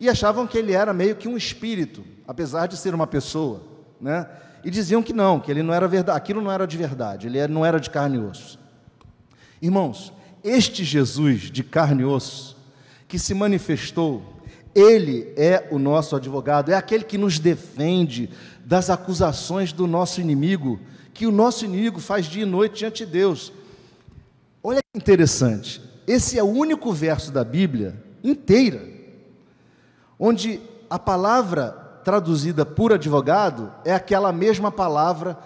e 0.00 0.08
achavam 0.08 0.46
que 0.46 0.58
ele 0.58 0.72
era 0.72 0.92
meio 0.92 1.16
que 1.16 1.28
um 1.28 1.36
espírito, 1.36 2.04
apesar 2.26 2.66
de 2.66 2.76
ser 2.76 2.94
uma 2.94 3.06
pessoa, 3.06 3.62
né? 4.00 4.28
E 4.64 4.70
diziam 4.70 5.02
que 5.02 5.12
não, 5.12 5.38
que 5.40 5.50
ele 5.50 5.62
não 5.62 5.72
era 5.72 5.86
verdade, 5.86 6.16
aquilo 6.16 6.40
não 6.40 6.50
era 6.50 6.66
de 6.66 6.76
verdade, 6.76 7.26
ele 7.26 7.46
não 7.48 7.64
era 7.64 7.78
de 7.78 7.90
carne 7.90 8.16
e 8.16 8.20
osso. 8.20 8.58
Irmãos, 9.60 10.12
este 10.42 10.84
Jesus 10.84 11.50
de 11.50 11.62
carne 11.62 12.02
e 12.02 12.04
osso, 12.04 12.56
que 13.06 13.18
se 13.18 13.34
manifestou, 13.34 14.22
ele 14.74 15.32
é 15.36 15.68
o 15.70 15.78
nosso 15.78 16.14
advogado, 16.14 16.70
é 16.70 16.74
aquele 16.74 17.04
que 17.04 17.18
nos 17.18 17.38
defende 17.38 18.30
das 18.64 18.90
acusações 18.90 19.72
do 19.72 19.86
nosso 19.86 20.20
inimigo, 20.20 20.78
que 21.14 21.26
o 21.26 21.32
nosso 21.32 21.64
inimigo 21.64 22.00
faz 22.00 22.26
dia 22.26 22.42
e 22.42 22.46
noite 22.46 22.78
diante 22.78 23.04
de 23.04 23.10
Deus. 23.10 23.52
Olha 24.62 24.80
que 24.92 24.98
interessante, 24.98 25.80
esse 26.06 26.38
é 26.38 26.42
o 26.42 26.46
único 26.46 26.92
verso 26.92 27.32
da 27.32 27.42
Bíblia 27.42 27.96
inteira, 28.22 28.86
onde 30.18 30.60
a 30.90 30.98
palavra 30.98 31.87
traduzida 32.08 32.64
por 32.64 32.94
advogado, 32.94 33.70
é 33.84 33.92
aquela 33.92 34.32
mesma 34.32 34.72
palavra 34.72 35.38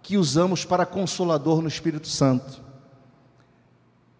que 0.00 0.16
usamos 0.16 0.64
para 0.64 0.86
consolador 0.86 1.60
no 1.60 1.68
Espírito 1.68 2.08
Santo. 2.08 2.62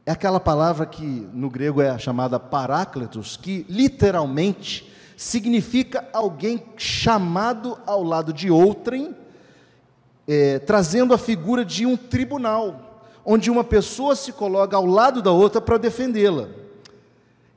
É 0.05 0.11
aquela 0.11 0.39
palavra 0.39 0.85
que 0.85 1.27
no 1.33 1.49
grego 1.49 1.81
é 1.81 1.99
chamada 1.99 2.39
paráclitos, 2.39 3.39
que 3.39 3.65
literalmente 3.71 4.93
significa 5.17 6.07
alguém 6.13 6.63
chamado 6.77 7.79
ao 7.87 8.05
lado 8.05 8.35
de 8.35 8.51
outrem, 8.51 9.17
é, 10.27 10.59
trazendo 10.59 11.15
a 11.15 11.19
figura 11.19 11.65
de 11.65 11.87
um 11.87 11.97
tribunal, 11.97 13.03
onde 13.25 13.51
uma 13.51 13.65
pessoa 13.65 14.15
se 14.15 14.31
coloca 14.31 14.77
ao 14.77 14.85
lado 14.85 15.23
da 15.23 15.33
outra 15.33 15.59
para 15.59 15.79
defendê-la. 15.79 16.49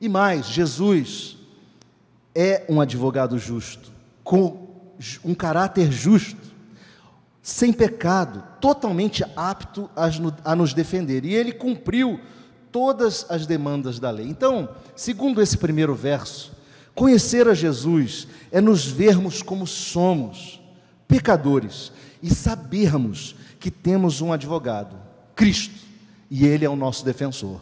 E 0.00 0.08
mais, 0.08 0.46
Jesus 0.46 1.36
é 2.34 2.64
um 2.66 2.80
advogado 2.80 3.38
justo 3.38 3.92
com 4.32 4.88
um 5.22 5.34
caráter 5.34 5.92
justo, 5.92 6.40
sem 7.42 7.70
pecado, 7.70 8.42
totalmente 8.62 9.22
apto 9.36 9.90
a 10.42 10.56
nos 10.56 10.72
defender. 10.72 11.26
E 11.26 11.34
ele 11.34 11.52
cumpriu 11.52 12.18
todas 12.70 13.26
as 13.28 13.46
demandas 13.46 13.98
da 13.98 14.10
lei. 14.10 14.26
Então, 14.26 14.70
segundo 14.96 15.42
esse 15.42 15.58
primeiro 15.58 15.94
verso, 15.94 16.52
conhecer 16.94 17.46
a 17.46 17.52
Jesus 17.52 18.26
é 18.50 18.58
nos 18.58 18.86
vermos 18.86 19.42
como 19.42 19.66
somos, 19.66 20.62
pecadores, 21.06 21.92
e 22.22 22.34
sabermos 22.34 23.36
que 23.60 23.70
temos 23.70 24.22
um 24.22 24.32
advogado, 24.32 24.96
Cristo, 25.36 25.78
e 26.30 26.46
ele 26.46 26.64
é 26.64 26.70
o 26.70 26.76
nosso 26.76 27.04
defensor. 27.04 27.60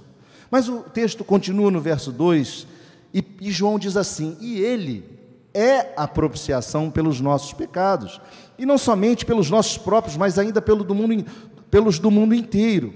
Mas 0.48 0.68
o 0.68 0.82
texto 0.82 1.24
continua 1.24 1.68
no 1.68 1.80
verso 1.80 2.12
2, 2.12 2.64
e, 3.12 3.24
e 3.40 3.50
João 3.50 3.76
diz 3.76 3.96
assim: 3.96 4.36
E 4.40 4.60
ele, 4.60 5.19
é 5.52 5.92
a 5.96 6.06
propiciação 6.06 6.90
pelos 6.90 7.20
nossos 7.20 7.52
pecados, 7.52 8.20
e 8.58 8.66
não 8.66 8.78
somente 8.78 9.24
pelos 9.24 9.50
nossos 9.50 9.78
próprios, 9.78 10.16
mas 10.16 10.38
ainda 10.38 10.60
pelo 10.60 10.84
do 10.84 10.94
mundo, 10.94 11.24
pelos 11.70 11.98
do 11.98 12.10
mundo 12.10 12.34
inteiro. 12.34 12.92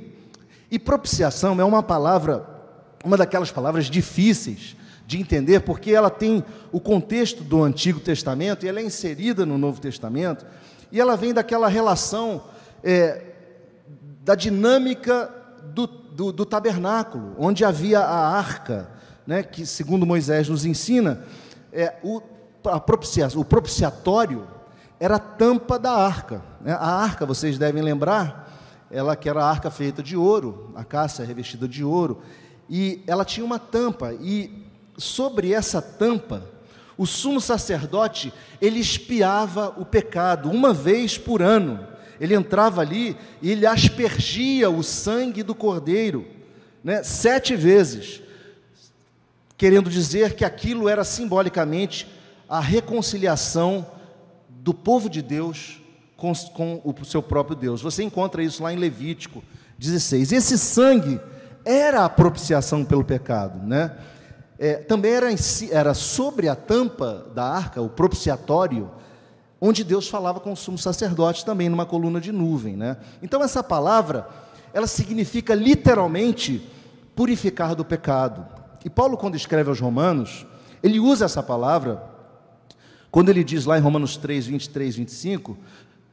E 0.71 0.79
propiciação 0.79 1.61
é 1.61 1.65
uma 1.65 1.83
palavra, 1.83 2.47
uma 3.05 3.17
daquelas 3.17 3.51
palavras 3.51 3.87
difíceis 3.87 4.77
de 5.07 5.19
entender, 5.19 5.61
porque 5.61 5.91
ela 5.91 6.11
tem 6.11 6.45
o 6.73 6.81
contexto 6.81 7.43
do 7.43 7.63
Antigo 7.63 8.01
Testamento 8.01 8.65
e 8.65 8.69
ela 8.69 8.81
é 8.81 8.83
inserida 8.83 9.45
no 9.45 9.59
Novo 9.59 9.81
Testamento, 9.81 10.47
e 10.91 11.01
ela 11.01 11.17
vem 11.17 11.35
daquela 11.35 11.69
relação 11.69 12.45
é, 12.83 13.23
da 14.23 14.35
dinâmica 14.35 15.31
do, 15.75 15.87
do, 15.87 16.33
do 16.33 16.47
tabernáculo, 16.47 17.35
onde 17.39 17.65
havia 17.65 18.01
a 18.01 18.37
arca, 18.37 18.89
né, 19.27 19.43
que 19.43 19.67
segundo 19.67 20.07
Moisés 20.07 20.49
nos 20.49 20.65
ensina, 20.65 21.25
é, 21.73 21.95
o 22.03 22.21
propiciação, 22.81 23.41
o 23.41 23.45
propiciatório 23.45 24.47
era 24.99 25.17
a 25.17 25.19
tampa 25.19 25.79
da 25.79 25.93
arca. 25.93 26.43
Né? 26.61 26.73
A 26.73 26.87
arca, 26.87 27.27
vocês 27.27 27.59
devem 27.59 27.83
lembrar, 27.83 28.51
ela 28.91 29.17
que 29.17 29.29
era 29.29 29.43
a 29.43 29.51
arca 29.51 29.71
feita 29.71 30.03
de 30.03 30.17
ouro, 30.17 30.71
a 30.75 30.85
caça 30.85 31.25
revestida 31.25 31.69
de 31.69 31.85
ouro, 31.85 32.23
e 32.69 33.03
ela 33.07 33.25
tinha 33.25 33.45
uma 33.45 33.59
tampa, 33.59 34.15
e 34.15 34.65
sobre 34.97 35.53
essa 35.53 35.83
tampa, 35.83 36.43
o 36.97 37.07
sumo 37.07 37.41
sacerdote, 37.41 38.33
ele 38.61 38.79
espiava 38.79 39.75
o 39.77 39.85
pecado 39.85 40.51
uma 40.51 40.73
vez 40.73 41.19
por 41.19 41.43
ano. 41.43 41.87
Ele 42.21 42.35
entrava 42.35 42.81
ali 42.81 43.17
e 43.43 43.51
ele 43.51 43.67
aspergia 43.67 44.71
o 44.71 44.83
sangue 44.83 45.43
do 45.43 45.55
cordeiro, 45.55 46.25
né, 46.83 47.03
sete 47.03 47.57
vezes, 47.57 48.23
querendo 49.57 49.91
dizer 49.91 50.35
que 50.35 50.45
aquilo 50.45 50.89
era 50.89 51.03
simbolicamente 51.03 52.07
a 52.55 52.61
reconciliação 52.61 53.85
do 54.49 54.73
povo 54.73 55.11
de 55.11 55.21
Deus 55.21 55.83
com, 56.17 56.33
com, 56.33 56.81
o 56.85 57.05
seu 57.05 57.21
próprio 57.21 57.57
Deus. 57.57 57.83
Você 57.83 58.05
encontra 58.05 58.45
isso 58.45 58.63
lá 58.63 58.73
em 58.73 58.77
Levítico 58.77 59.43
16. 59.77 60.31
Esse 60.31 60.57
sangue 60.57 61.21
era 61.65 62.05
a 62.05 62.09
propiciação 62.09 62.85
pelo 62.85 63.03
pecado, 63.03 63.67
né? 63.67 63.97
É, 64.57 64.75
também 64.75 65.11
era, 65.11 65.27
era 65.73 65.95
sobre 65.95 66.49
a 66.49 66.55
tampa 66.55 67.27
da 67.35 67.45
arca, 67.45 67.83
o 67.83 67.89
propiciatório, 67.89 68.89
onde 69.61 69.83
Deus 69.83 70.07
falava 70.07 70.39
com 70.39 70.53
o 70.53 70.57
sumo 70.57 70.79
sacerdote 70.79 71.45
também 71.45 71.69
numa 71.69 71.85
coluna 71.85 72.21
de 72.21 72.31
nuvem, 72.31 72.77
né? 72.77 72.99
Então 73.21 73.43
essa 73.43 73.65
palavra, 73.65 74.29
ela 74.73 74.87
significa 74.87 75.57
literalmente 75.57 76.71
purificar 77.17 77.75
do 77.75 77.85
pecado. 77.85 78.47
E 78.85 78.89
Paulo 78.89 79.17
quando 79.17 79.35
escreve 79.35 79.71
aos 79.71 79.81
Romanos, 79.81 80.47
ele 80.85 81.01
usa 81.01 81.25
essa 81.25 81.43
palavra 81.43 82.14
quando 83.15 83.29
ele 83.29 83.45
diz 83.45 83.65
lá 83.65 83.79
em 83.79 83.81
Romanos 83.81 84.17
3, 84.17 84.49
23, 84.49 84.97
25, 84.97 85.57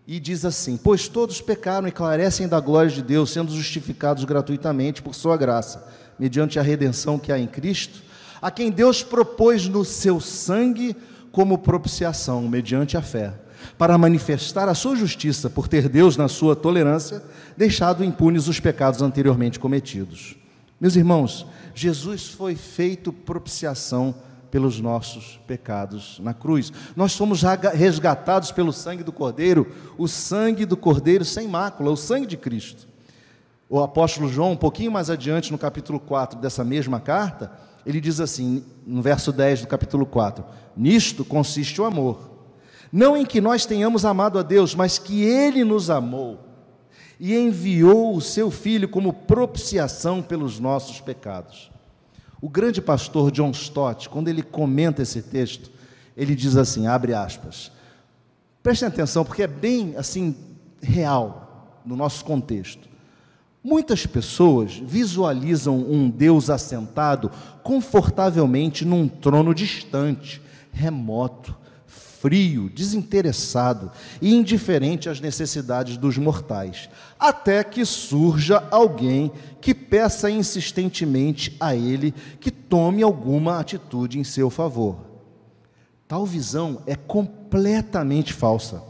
e 0.06 0.20
diz 0.20 0.46
assim: 0.46 0.78
Pois 0.78 1.08
todos 1.08 1.42
pecaram 1.42 1.88
e 1.88 1.92
carecem 1.92 2.48
da 2.48 2.60
glória 2.60 2.92
de 2.92 3.02
Deus, 3.02 3.32
sendo 3.32 3.52
justificados 3.52 4.24
gratuitamente 4.24 5.02
por 5.02 5.16
Sua 5.16 5.36
graça, 5.36 5.92
mediante 6.20 6.60
a 6.60 6.62
redenção 6.62 7.18
que 7.18 7.32
há 7.32 7.40
em 7.40 7.48
Cristo, 7.48 8.04
a 8.40 8.52
quem 8.52 8.70
Deus 8.70 9.02
propôs 9.02 9.68
no 9.68 9.84
seu 9.84 10.20
sangue 10.20 10.96
como 11.32 11.58
propiciação, 11.58 12.48
mediante 12.48 12.96
a 12.96 13.02
fé, 13.02 13.34
para 13.80 13.98
manifestar 13.98 14.70
a 14.70 14.76
sua 14.76 14.96
justiça, 14.96 15.50
por 15.50 15.68
ter 15.68 15.90
Deus, 15.90 16.16
na 16.16 16.28
sua 16.28 16.56
tolerância, 16.56 17.24
deixado 17.58 18.04
impunes 18.04 18.48
os 18.48 18.60
pecados 18.60 19.02
anteriormente 19.02 19.60
cometidos. 19.60 20.36
Meus 20.80 20.96
irmãos, 20.96 21.48
Jesus 21.74 22.28
foi 22.28 22.54
feito 22.54 23.12
propiciação 23.12 24.14
pelos 24.52 24.80
nossos 24.80 25.40
pecados 25.48 26.20
na 26.20 26.34
cruz. 26.34 26.72
Nós 26.96 27.14
somos 27.14 27.42
resgatados 27.74 28.52
pelo 28.52 28.74
sangue 28.74 29.02
do 29.02 29.12
Cordeiro, 29.12 29.72
o 29.98 30.08
sangue 30.08 30.66
do 30.66 30.76
Cordeiro 30.76 31.24
sem 31.24 31.48
mácula, 31.48 31.90
o 31.90 31.98
sangue 31.98 32.28
de 32.28 32.38
Cristo. 32.38 32.88
O 33.70 33.80
apóstolo 33.80 34.28
João, 34.28 34.52
um 34.52 34.58
pouquinho 34.58 34.92
mais 34.92 35.10
adiante, 35.10 35.52
no 35.52 35.58
capítulo 35.58 36.00
4 36.00 36.38
dessa 36.40 36.64
mesma 36.64 37.00
carta, 37.00 37.50
ele 37.86 38.02
diz 38.02 38.20
assim, 38.20 38.64
no 38.86 39.02
verso 39.02 39.32
10 39.32 39.62
do 39.62 39.68
capítulo 39.68 40.06
4: 40.06 40.44
Nisto 40.76 41.24
consiste 41.24 41.80
o 41.80 41.86
amor, 41.86 42.30
não 42.92 43.16
em 43.16 43.26
que 43.26 43.40
nós 43.40 43.66
tenhamos 43.66 44.04
amado 44.04 44.38
a 44.38 44.44
Deus, 44.44 44.76
mas 44.76 45.00
que 45.00 45.24
Ele 45.24 45.64
nos 45.64 45.90
amou 45.90 46.40
e 47.18 47.34
enviou 47.36 48.14
o 48.16 48.22
seu 48.22 48.52
Filho 48.52 48.90
como 48.90 49.14
propiciação 49.14 50.22
pelos 50.22 50.60
nossos 50.60 51.00
pecados. 51.00 51.72
O 52.42 52.50
grande 52.50 52.82
pastor 52.82 53.32
John 53.32 53.52
Stott, 53.52 54.10
quando 54.10 54.28
ele 54.28 54.42
comenta 54.42 55.04
esse 55.04 55.22
texto, 55.22 55.70
ele 56.18 56.36
diz 56.36 56.58
assim, 56.58 56.88
abre 56.88 57.14
aspas. 57.14 57.72
Prestem 58.64 58.88
atenção, 58.88 59.24
porque 59.24 59.44
é 59.44 59.48
bem 59.48 59.96
assim 59.96 60.36
real 60.82 61.80
no 61.86 61.96
nosso 61.96 62.26
contexto. 62.26 62.90
Muitas 63.64 64.08
pessoas 64.08 64.74
visualizam 64.74 65.78
um 65.78 66.10
Deus 66.10 66.50
assentado 66.50 67.30
confortavelmente 67.62 68.84
num 68.84 69.08
trono 69.08 69.54
distante, 69.54 70.42
remoto, 70.72 71.56
frio, 72.22 72.70
desinteressado 72.70 73.92
e 74.22 74.32
indiferente 74.32 75.10
às 75.10 75.20
necessidades 75.20 75.98
dos 75.98 76.20
mortais, 76.20 76.88
até 77.20 77.64
que 77.64 77.84
surja 77.84 78.64
alguém 78.70 79.32
que 79.60 79.74
peça 79.74 80.30
insistentemente 80.30 81.58
a 81.60 81.76
ele 81.76 82.14
que 82.40 82.52
tome 82.52 83.02
alguma 83.02 83.60
atitude 83.60 84.20
em 84.20 84.24
seu 84.24 84.52
favor. 84.52 85.00
Tal 86.08 86.24
visão 86.24 86.84
é 86.86 86.96
completamente 86.96 88.34
falsa. 88.34 88.84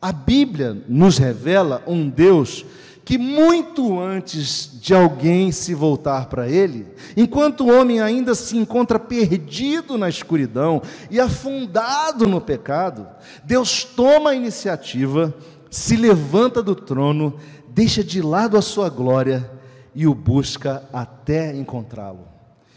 A 0.00 0.12
Bíblia 0.12 0.80
nos 0.88 1.18
revela 1.18 1.82
um 1.88 2.08
Deus 2.08 2.64
que 3.04 3.18
muito 3.18 4.00
antes 4.00 4.70
de 4.80 4.94
alguém 4.94 5.52
se 5.52 5.74
voltar 5.74 6.26
para 6.26 6.48
ele, 6.48 6.86
enquanto 7.16 7.64
o 7.64 7.70
homem 7.70 8.00
ainda 8.00 8.34
se 8.34 8.56
encontra 8.56 8.98
perdido 8.98 9.98
na 9.98 10.08
escuridão 10.08 10.80
e 11.10 11.20
afundado 11.20 12.26
no 12.26 12.40
pecado, 12.40 13.06
Deus 13.44 13.84
toma 13.84 14.30
a 14.30 14.34
iniciativa, 14.34 15.34
se 15.70 15.96
levanta 15.96 16.62
do 16.62 16.74
trono, 16.74 17.34
deixa 17.68 18.02
de 18.02 18.22
lado 18.22 18.56
a 18.56 18.62
sua 18.62 18.88
glória 18.88 19.50
e 19.94 20.06
o 20.06 20.14
busca 20.14 20.82
até 20.90 21.54
encontrá-lo. 21.54 22.26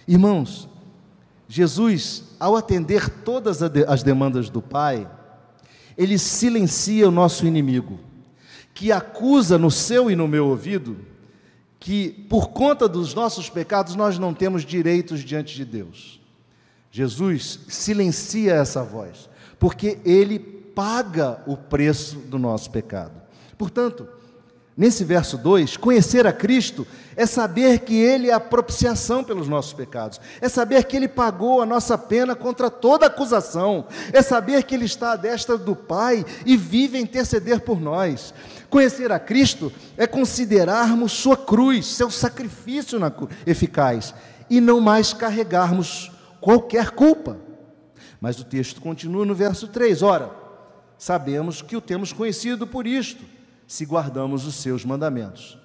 Irmãos, 0.06 0.68
Jesus, 1.48 2.24
ao 2.38 2.58
atender 2.58 3.10
todas 3.10 3.62
as 3.62 4.04
demandas 4.04 4.50
do 4.50 4.62
Pai, 4.62 5.10
ele 5.98 6.20
silencia 6.20 7.08
o 7.08 7.12
nosso 7.12 7.46
inimigo 7.48 8.07
que 8.78 8.92
acusa 8.92 9.58
no 9.58 9.72
seu 9.72 10.12
e 10.12 10.16
no 10.16 10.28
meu 10.28 10.50
ouvido 10.50 11.00
que 11.80 12.10
por 12.30 12.50
conta 12.50 12.88
dos 12.88 13.12
nossos 13.16 13.50
pecados 13.50 13.96
nós 13.96 14.20
não 14.20 14.36
temos 14.36 14.64
direitos 14.64 15.22
diante 15.22 15.56
de 15.56 15.66
Deus. 15.66 16.22
Jesus 16.92 17.62
silencia 17.68 18.54
essa 18.54 18.84
voz, 18.84 19.28
porque 19.58 19.98
ele 20.06 20.38
paga 20.38 21.42
o 21.48 21.58
preço 21.58 22.18
do 22.20 22.38
nosso 22.38 22.70
pecado. 22.70 23.20
Portanto, 23.58 24.08
nesse 24.78 25.04
verso 25.04 25.38
2, 25.40 25.76
conhecer 25.76 26.28
a 26.28 26.32
Cristo 26.32 26.86
é 27.16 27.26
saber 27.26 27.80
que 27.80 27.96
Ele 27.96 28.30
é 28.30 28.34
a 28.34 28.40
propiciação 28.40 29.24
pelos 29.24 29.48
nossos 29.48 29.74
pecados, 29.74 30.22
é 30.40 30.48
saber 30.48 30.84
que 30.84 30.96
Ele 30.96 31.08
pagou 31.08 31.64
a 31.64 31.66
nossa 31.66 31.98
pena 31.98 32.36
contra 32.36 32.70
toda 32.70 33.08
acusação, 33.08 33.88
é 34.14 34.22
saber 34.22 34.64
que 34.64 34.76
Ele 34.76 34.86
está 34.86 35.14
à 35.14 35.16
destra 35.16 35.58
do 35.58 35.76
Pai 35.76 36.24
e 36.46 36.56
vive 36.56 36.98
a 36.98 37.02
interceder 37.02 37.62
por 37.62 37.82
nós. 37.82 38.36
Conhecer 38.70 39.12
a 39.12 39.20
Cristo 39.20 39.74
é 39.98 40.06
considerarmos 40.06 41.14
Sua 41.14 41.36
cruz, 41.36 41.88
seu 41.88 42.12
sacrifício 42.12 43.00
eficaz, 43.48 44.14
e 44.48 44.62
não 44.62 44.80
mais 44.80 45.12
carregarmos 45.12 46.12
qualquer 46.40 46.92
culpa. 46.92 47.38
Mas 48.22 48.40
o 48.40 48.44
texto 48.44 48.80
continua 48.80 49.26
no 49.26 49.34
verso 49.34 49.68
3: 49.68 50.04
Ora, 50.04 50.32
sabemos 50.98 51.62
que 51.62 51.76
o 51.76 51.82
temos 51.82 52.14
conhecido 52.14 52.68
por 52.68 52.86
isto, 52.86 53.24
se 53.68 53.86
guardamos 53.86 54.48
os 54.48 54.56
seus 54.56 54.86
mandamentos. 54.86 55.58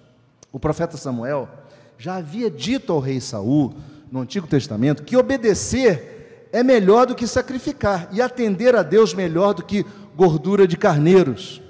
O 0.52 0.58
profeta 0.58 0.96
Samuel 0.96 1.48
já 1.96 2.16
havia 2.16 2.50
dito 2.50 2.92
ao 2.92 2.98
rei 2.98 3.20
Saul, 3.20 3.74
no 4.10 4.20
Antigo 4.20 4.46
Testamento, 4.46 5.04
que 5.04 5.16
obedecer 5.16 6.48
é 6.52 6.62
melhor 6.62 7.06
do 7.06 7.14
que 7.14 7.26
sacrificar 7.26 8.08
e 8.12 8.20
atender 8.20 8.76
a 8.76 8.82
Deus 8.82 9.14
melhor 9.14 9.54
do 9.54 9.64
que 9.64 9.86
gordura 10.14 10.66
de 10.66 10.76
carneiros. 10.76 11.62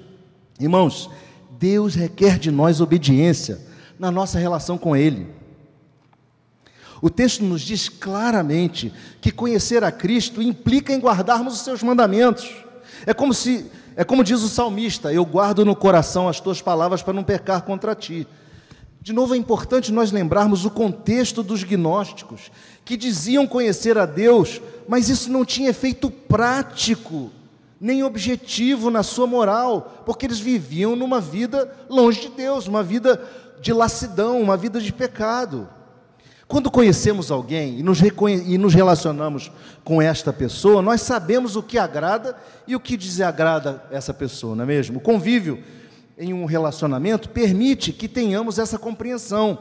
Irmãos, 0.59 1.09
Deus 1.51 1.95
requer 1.95 2.37
de 2.37 2.51
nós 2.51 2.81
obediência 2.81 3.61
na 3.97 4.11
nossa 4.11 4.37
relação 4.37 4.77
com 4.77 4.95
Ele. 4.95 5.27
O 7.01 7.09
texto 7.09 7.43
nos 7.43 7.61
diz 7.61 7.87
claramente 7.87 8.93
que 9.21 9.31
conhecer 9.31 9.83
a 9.83 9.91
Cristo 9.91 10.41
implica 10.41 10.93
em 10.93 10.99
guardarmos 10.99 11.53
os 11.53 11.61
seus 11.61 11.83
mandamentos. 11.83 12.63
É 13.05 13.13
como 13.13 13.33
se, 13.33 13.69
é 13.95 14.03
como 14.03 14.23
diz 14.23 14.41
o 14.41 14.49
salmista: 14.49 15.13
Eu 15.13 15.25
guardo 15.25 15.65
no 15.65 15.75
coração 15.75 16.27
as 16.27 16.39
tuas 16.39 16.61
palavras 16.61 17.01
para 17.01 17.13
não 17.13 17.23
pecar 17.23 17.61
contra 17.63 17.95
ti. 17.95 18.27
De 19.01 19.11
novo, 19.11 19.35
é 19.35 19.37
importante 19.37 19.91
nós 19.91 20.13
lembrarmos 20.13 20.63
o 20.63 20.71
contexto 20.71 21.43
dos 21.43 21.61
gnósticos, 21.63 22.49
que 22.85 22.95
diziam 22.95 23.45
conhecer 23.45 23.97
a 23.97 24.05
Deus, 24.05 24.61
mas 24.87 25.09
isso 25.09 25.29
não 25.29 25.43
tinha 25.43 25.71
efeito 25.71 26.09
prático, 26.09 27.29
nem 27.81 28.01
objetivo 28.01 28.89
na 28.89 29.03
sua 29.03 29.27
moral, 29.27 30.03
porque 30.05 30.25
eles 30.25 30.39
viviam 30.39 30.95
numa 30.95 31.19
vida 31.19 31.69
longe 31.89 32.21
de 32.21 32.29
Deus, 32.29 32.65
uma 32.65 32.81
vida 32.81 33.21
de 33.59 33.73
lassidão, 33.73 34.41
uma 34.41 34.55
vida 34.55 34.79
de 34.79 34.93
pecado. 34.93 35.67
Quando 36.47 36.69
conhecemos 36.69 37.31
alguém 37.31 37.79
e 37.79 37.83
nos, 37.83 37.99
e 38.01 38.57
nos 38.57 38.73
relacionamos 38.73 39.51
com 39.83 40.01
esta 40.01 40.31
pessoa, 40.33 40.81
nós 40.81 41.01
sabemos 41.01 41.55
o 41.55 41.63
que 41.63 41.77
agrada 41.77 42.35
e 42.67 42.75
o 42.75 42.79
que 42.79 42.97
desagrada 42.97 43.83
essa 43.91 44.13
pessoa, 44.13 44.55
não 44.55 44.63
é 44.63 44.67
mesmo? 44.67 44.97
O 44.97 45.01
convívio 45.01 45.63
em 46.17 46.33
um 46.33 46.45
relacionamento 46.45 47.29
permite 47.29 47.91
que 47.91 48.07
tenhamos 48.07 48.59
essa 48.59 48.77
compreensão. 48.77 49.57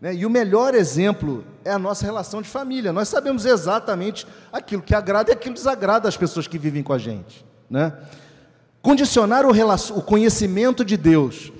Né? 0.00 0.14
E 0.14 0.26
o 0.26 0.30
melhor 0.30 0.74
exemplo 0.74 1.44
é 1.64 1.70
a 1.70 1.78
nossa 1.78 2.04
relação 2.04 2.42
de 2.42 2.48
família. 2.48 2.92
Nós 2.92 3.08
sabemos 3.08 3.44
exatamente 3.44 4.26
aquilo 4.52 4.82
que 4.82 4.94
agrada 4.94 5.30
e 5.30 5.32
aquilo 5.32 5.54
que 5.54 5.60
desagrada 5.60 6.08
as 6.08 6.16
pessoas 6.16 6.46
que 6.46 6.58
vivem 6.58 6.82
com 6.82 6.92
a 6.92 6.98
gente. 6.98 7.44
Né? 7.68 7.92
Condicionar 8.82 9.46
o, 9.46 9.50
o 9.50 10.02
conhecimento 10.02 10.84
de 10.84 10.96
Deus 10.96 11.50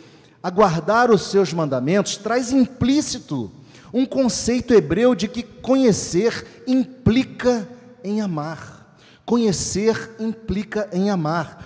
a 0.43 0.51
guardar 0.51 1.11
os 1.11 1.31
seus 1.31 1.55
mandamentos 1.55 2.19
traz 2.19 2.53
implícito 2.53 3.51
um 3.95 4.05
conceito 4.05 4.75
hebreu 4.75 5.15
de 5.15 5.29
que 5.29 5.45
conhecer 5.45 6.65
implica 6.67 7.69
em 8.03 8.21
amar. 8.21 8.99
Conhecer 9.25 10.17
implica 10.19 10.89
em 10.93 11.11
amar. 11.11 11.65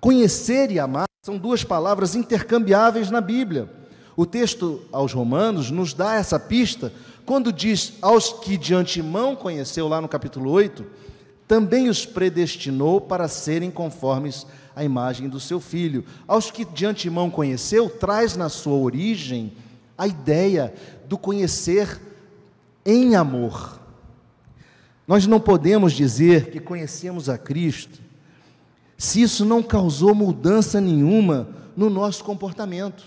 Conhecer 0.00 0.72
e 0.72 0.80
amar 0.80 1.06
são 1.22 1.38
duas 1.38 1.62
palavras 1.62 2.16
intercambiáveis 2.16 3.08
na 3.08 3.20
Bíblia. 3.20 3.70
O 4.16 4.26
texto 4.26 4.82
aos 4.90 5.12
Romanos 5.12 5.70
nos 5.70 5.94
dá 5.94 6.16
essa 6.16 6.40
pista 6.40 6.92
quando 7.24 7.52
diz 7.52 7.92
aos 8.02 8.32
que 8.32 8.56
de 8.56 8.74
antemão 8.74 9.36
conheceu, 9.36 9.86
lá 9.86 10.00
no 10.00 10.08
capítulo 10.08 10.50
8, 10.50 10.84
também 11.46 11.88
os 11.88 12.04
predestinou 12.04 13.00
para 13.00 13.28
serem 13.28 13.70
conformes 13.70 14.44
à 14.74 14.82
imagem 14.82 15.28
do 15.28 15.38
seu 15.38 15.60
filho. 15.60 16.04
Aos 16.26 16.50
que 16.50 16.64
de 16.64 16.84
antemão 16.84 17.30
conheceu, 17.30 17.88
traz 17.88 18.36
na 18.36 18.48
sua 18.48 18.74
origem 18.74 19.52
a 20.00 20.06
ideia 20.06 20.72
do 21.10 21.18
conhecer 21.18 22.00
em 22.86 23.16
amor. 23.16 23.80
Nós 25.08 25.26
não 25.26 25.40
podemos 25.40 25.92
dizer 25.92 26.52
que 26.52 26.60
conhecemos 26.60 27.28
a 27.28 27.36
Cristo 27.36 27.98
se 28.96 29.20
isso 29.20 29.44
não 29.44 29.60
causou 29.60 30.14
mudança 30.14 30.80
nenhuma 30.80 31.48
no 31.76 31.90
nosso 31.90 32.22
comportamento. 32.22 33.02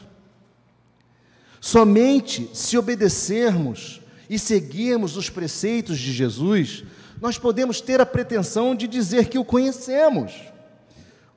Somente 1.61 2.49
se 2.53 2.77
obedecermos 2.77 4.01
e 4.29 4.37
seguirmos 4.37 5.15
os 5.15 5.29
preceitos 5.29 5.97
de 5.97 6.11
Jesus, 6.11 6.83
nós 7.21 7.37
podemos 7.37 7.79
ter 7.79 8.01
a 8.01 8.05
pretensão 8.05 8.75
de 8.75 8.85
dizer 8.85 9.29
que 9.29 9.39
o 9.39 9.45
conhecemos. 9.45 10.33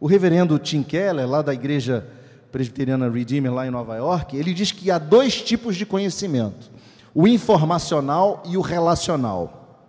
O 0.00 0.06
reverendo 0.08 0.58
Tim 0.58 0.82
Keller, 0.82 1.28
lá 1.28 1.42
da 1.42 1.54
igreja 1.54 2.08
presbiteriana 2.52 3.10
Redeemer, 3.10 3.52
lá 3.52 3.66
em 3.66 3.70
Nova 3.70 3.96
York, 3.96 4.36
ele 4.36 4.54
diz 4.54 4.72
que 4.72 4.90
há 4.90 4.98
dois 4.98 5.40
tipos 5.42 5.76
de 5.76 5.86
conhecimento: 5.86 6.70
o 7.14 7.26
informacional 7.26 8.42
e 8.46 8.56
o 8.56 8.60
relacional. 8.60 9.84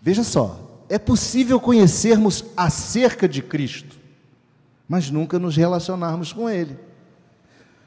Veja 0.00 0.22
só, 0.22 0.84
é 0.88 0.98
possível 0.98 1.58
conhecermos 1.58 2.44
acerca 2.56 3.28
de 3.28 3.42
Cristo, 3.42 3.96
mas 4.88 5.10
nunca 5.10 5.38
nos 5.38 5.56
relacionarmos 5.56 6.32
com 6.32 6.48
Ele. 6.48 6.76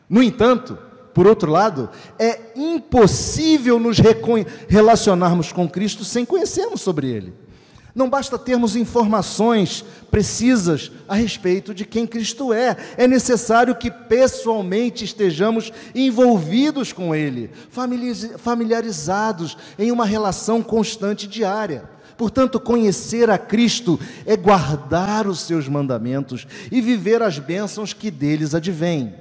No 0.09 0.23
entanto, 0.23 0.77
por 1.13 1.27
outro 1.27 1.51
lado, 1.51 1.89
é 2.19 2.51
impossível 2.55 3.79
nos 3.79 3.97
relacionarmos 4.67 5.51
com 5.51 5.67
Cristo 5.67 6.03
sem 6.03 6.25
conhecermos 6.25 6.81
sobre 6.81 7.07
Ele. 7.07 7.33
Não 7.97 8.07
basta 8.07 8.37
termos 8.37 8.75
informações 8.75 9.83
precisas 10.11 10.91
a 11.07 11.15
respeito 11.15 11.73
de 11.73 11.83
quem 11.83 12.05
Cristo 12.05 12.53
é, 12.53 12.77
é 12.95 13.07
necessário 13.07 13.75
que 13.75 13.89
pessoalmente 13.89 15.03
estejamos 15.03 15.73
envolvidos 15.95 16.93
com 16.93 17.15
Ele, 17.15 17.49
familiarizados 18.37 19.57
em 19.79 19.91
uma 19.91 20.05
relação 20.05 20.61
constante 20.61 21.27
diária. 21.27 21.89
Portanto, 22.15 22.59
conhecer 22.59 23.31
a 23.31 23.37
Cristo 23.39 23.99
é 24.27 24.37
guardar 24.37 25.25
os 25.25 25.39
seus 25.39 25.67
mandamentos 25.67 26.45
e 26.71 26.79
viver 26.79 27.23
as 27.23 27.39
bênçãos 27.39 27.93
que 27.93 28.11
deles 28.11 28.53
advêm. 28.53 29.15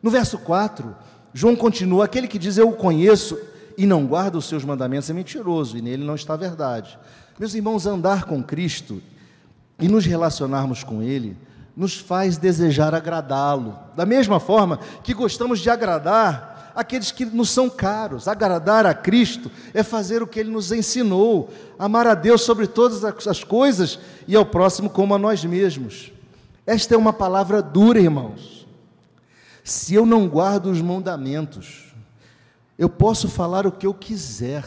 No 0.00 0.10
verso 0.10 0.38
4, 0.38 0.94
João 1.34 1.56
continua: 1.56 2.04
aquele 2.04 2.28
que 2.28 2.38
diz 2.38 2.56
eu 2.56 2.68
o 2.68 2.76
conheço 2.76 3.36
e 3.76 3.84
não 3.84 4.06
guarda 4.06 4.38
os 4.38 4.44
seus 4.44 4.64
mandamentos 4.64 5.10
é 5.10 5.12
mentiroso, 5.12 5.76
e 5.76 5.82
nele 5.82 6.04
não 6.04 6.14
está 6.14 6.34
a 6.34 6.36
verdade. 6.36 6.96
Meus 7.38 7.54
irmãos, 7.54 7.86
andar 7.86 8.24
com 8.24 8.42
Cristo 8.42 9.02
e 9.78 9.88
nos 9.88 10.06
relacionarmos 10.06 10.82
com 10.82 11.02
Ele 11.02 11.36
nos 11.76 11.98
faz 11.98 12.38
desejar 12.38 12.94
agradá-lo, 12.94 13.78
da 13.94 14.06
mesma 14.06 14.40
forma 14.40 14.80
que 15.02 15.12
gostamos 15.12 15.60
de 15.60 15.68
agradar 15.68 16.72
aqueles 16.74 17.10
que 17.10 17.26
nos 17.26 17.50
são 17.50 17.68
caros. 17.68 18.26
Agradar 18.26 18.86
a 18.86 18.94
Cristo 18.94 19.50
é 19.74 19.82
fazer 19.82 20.22
o 20.22 20.26
que 20.26 20.40
Ele 20.40 20.50
nos 20.50 20.72
ensinou, 20.72 21.50
amar 21.78 22.06
a 22.06 22.14
Deus 22.14 22.40
sobre 22.42 22.66
todas 22.66 23.04
as 23.04 23.44
coisas 23.44 23.98
e 24.26 24.34
ao 24.34 24.46
próximo 24.46 24.88
como 24.88 25.14
a 25.14 25.18
nós 25.18 25.44
mesmos. 25.44 26.10
Esta 26.66 26.94
é 26.94 26.98
uma 26.98 27.12
palavra 27.12 27.60
dura, 27.60 28.00
irmãos. 28.00 28.66
Se 29.62 29.94
eu 29.94 30.06
não 30.06 30.26
guardo 30.28 30.70
os 30.70 30.80
mandamentos, 30.80 31.94
eu 32.78 32.88
posso 32.88 33.28
falar 33.28 33.66
o 33.66 33.72
que 33.72 33.86
eu 33.86 33.92
quiser, 33.92 34.64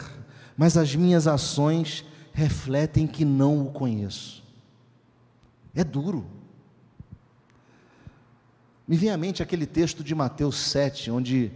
mas 0.56 0.76
as 0.76 0.94
minhas 0.94 1.26
ações 1.26 2.04
refletem 2.40 3.06
que 3.06 3.22
não 3.22 3.66
o 3.66 3.70
conheço. 3.70 4.42
É 5.74 5.84
duro. 5.84 6.26
Me 8.88 8.96
vem 8.96 9.10
à 9.10 9.16
mente 9.16 9.42
aquele 9.42 9.66
texto 9.66 10.02
de 10.02 10.14
Mateus 10.14 10.56
7, 10.56 11.10
onde 11.10 11.52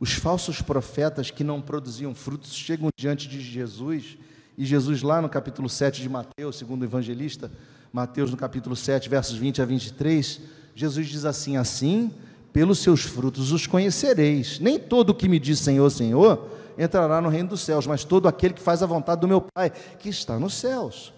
os 0.00 0.12
falsos 0.12 0.62
profetas 0.62 1.30
que 1.30 1.44
não 1.44 1.60
produziam 1.60 2.14
frutos 2.14 2.54
chegam 2.54 2.88
diante 2.96 3.28
de 3.28 3.42
Jesus, 3.42 4.16
e 4.56 4.64
Jesus, 4.64 5.02
lá 5.02 5.20
no 5.20 5.28
capítulo 5.28 5.68
7 5.68 6.00
de 6.00 6.08
Mateus, 6.08 6.56
segundo 6.56 6.80
o 6.80 6.86
evangelista, 6.86 7.52
Mateus, 7.92 8.30
no 8.30 8.38
capítulo 8.38 8.74
7, 8.74 9.10
versos 9.10 9.36
20 9.36 9.60
a 9.60 9.66
23, 9.66 10.40
Jesus 10.74 11.08
diz 11.08 11.26
assim: 11.26 11.58
Assim, 11.58 12.10
pelos 12.56 12.78
seus 12.78 13.02
frutos 13.02 13.52
os 13.52 13.66
conhecereis. 13.66 14.58
Nem 14.58 14.78
todo 14.78 15.10
o 15.10 15.14
que 15.14 15.28
me 15.28 15.38
diz 15.38 15.58
Senhor, 15.58 15.90
Senhor 15.90 16.48
entrará 16.78 17.20
no 17.20 17.28
reino 17.28 17.50
dos 17.50 17.60
céus, 17.60 17.86
mas 17.86 18.02
todo 18.02 18.26
aquele 18.26 18.54
que 18.54 18.62
faz 18.62 18.82
a 18.82 18.86
vontade 18.86 19.20
do 19.20 19.28
meu 19.28 19.44
Pai, 19.54 19.70
que 19.98 20.08
está 20.08 20.38
nos 20.38 20.54
céus. 20.54 21.12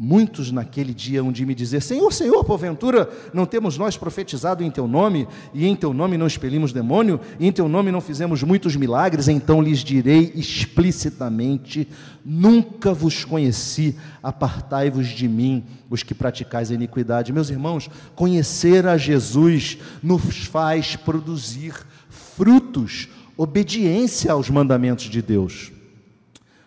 Muitos 0.00 0.52
naquele 0.52 0.94
dia 0.94 1.22
hão 1.22 1.32
de 1.32 1.44
me 1.44 1.56
dizer: 1.56 1.82
Senhor, 1.82 2.12
Senhor, 2.12 2.44
porventura 2.44 3.10
não 3.34 3.44
temos 3.44 3.76
nós 3.76 3.96
profetizado 3.96 4.62
em 4.62 4.70
teu 4.70 4.86
nome, 4.86 5.26
e 5.52 5.66
em 5.66 5.74
teu 5.74 5.92
nome 5.92 6.16
não 6.16 6.28
expelimos 6.28 6.72
demônio, 6.72 7.20
e 7.36 7.48
em 7.48 7.50
teu 7.50 7.68
nome 7.68 7.90
não 7.90 8.00
fizemos 8.00 8.44
muitos 8.44 8.76
milagres? 8.76 9.26
Então 9.26 9.60
lhes 9.60 9.80
direi 9.80 10.30
explicitamente: 10.36 11.88
Nunca 12.24 12.94
vos 12.94 13.24
conheci, 13.24 13.96
apartai-vos 14.22 15.08
de 15.08 15.26
mim, 15.26 15.64
os 15.90 16.04
que 16.04 16.14
praticais 16.14 16.70
a 16.70 16.74
iniquidade. 16.74 17.32
Meus 17.32 17.50
irmãos, 17.50 17.90
conhecer 18.14 18.86
a 18.86 18.96
Jesus 18.96 19.78
nos 20.00 20.44
faz 20.44 20.94
produzir 20.94 21.74
frutos 22.08 23.08
obediência 23.36 24.30
aos 24.30 24.48
mandamentos 24.48 25.06
de 25.06 25.20
Deus. 25.20 25.72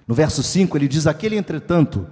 No 0.05 0.13
verso 0.13 0.43
5 0.43 0.77
ele 0.77 0.89
diz: 0.89 1.07
Aquele, 1.07 1.37
entretanto, 1.37 2.05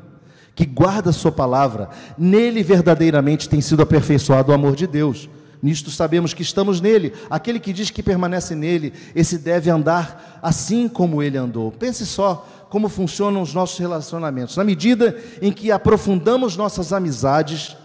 que 0.59 0.65
guarda 0.65 1.11
a 1.11 1.13
sua 1.13 1.31
palavra, 1.31 1.87
nele 2.17 2.61
verdadeiramente 2.61 3.47
tem 3.47 3.61
sido 3.61 3.81
aperfeiçoado 3.81 4.51
o 4.51 4.53
amor 4.53 4.75
de 4.75 4.85
Deus. 4.85 5.29
Nisto 5.63 5.89
sabemos 5.89 6.33
que 6.33 6.41
estamos 6.41 6.81
nele. 6.81 7.13
Aquele 7.29 7.61
que 7.61 7.71
diz 7.71 7.89
que 7.89 8.03
permanece 8.03 8.55
nele, 8.55 8.91
esse 9.15 9.37
deve 9.37 9.69
andar 9.69 10.37
assim 10.43 10.89
como 10.89 11.23
ele 11.23 11.37
andou. 11.37 11.71
Pense 11.71 12.05
só 12.05 12.45
como 12.69 12.89
funcionam 12.89 13.41
os 13.41 13.53
nossos 13.53 13.79
relacionamentos. 13.79 14.57
Na 14.57 14.65
medida 14.65 15.17
em 15.41 15.49
que 15.49 15.71
aprofundamos 15.71 16.57
nossas 16.57 16.91
amizades, 16.91 17.77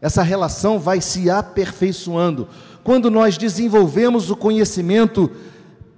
essa 0.00 0.22
relação 0.22 0.78
vai 0.78 1.00
se 1.00 1.28
aperfeiçoando. 1.28 2.48
Quando 2.84 3.10
nós 3.10 3.36
desenvolvemos 3.36 4.30
o 4.30 4.36
conhecimento 4.36 5.28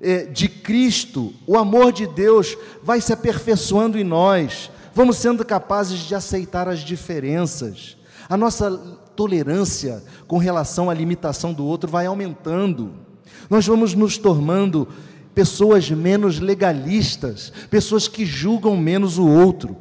é, 0.00 0.24
de 0.24 0.48
Cristo, 0.48 1.34
o 1.46 1.58
amor 1.58 1.92
de 1.92 2.06
Deus 2.06 2.56
vai 2.82 3.02
se 3.02 3.12
aperfeiçoando 3.12 3.98
em 3.98 4.04
nós, 4.04 4.70
vamos 4.96 5.18
sendo 5.18 5.44
capazes 5.44 5.98
de 5.98 6.14
aceitar 6.14 6.66
as 6.70 6.80
diferenças, 6.80 7.98
a 8.30 8.34
nossa 8.34 8.70
tolerância 9.14 10.02
com 10.26 10.38
relação 10.38 10.88
à 10.88 10.94
limitação 10.94 11.52
do 11.52 11.66
outro 11.66 11.90
vai 11.90 12.06
aumentando, 12.06 12.94
nós 13.50 13.66
vamos 13.66 13.92
nos 13.92 14.16
tornando 14.16 14.88
pessoas 15.34 15.90
menos 15.90 16.40
legalistas, 16.40 17.52
pessoas 17.68 18.08
que 18.08 18.24
julgam 18.24 18.74
menos 18.74 19.18
o 19.18 19.28
outro. 19.28 19.76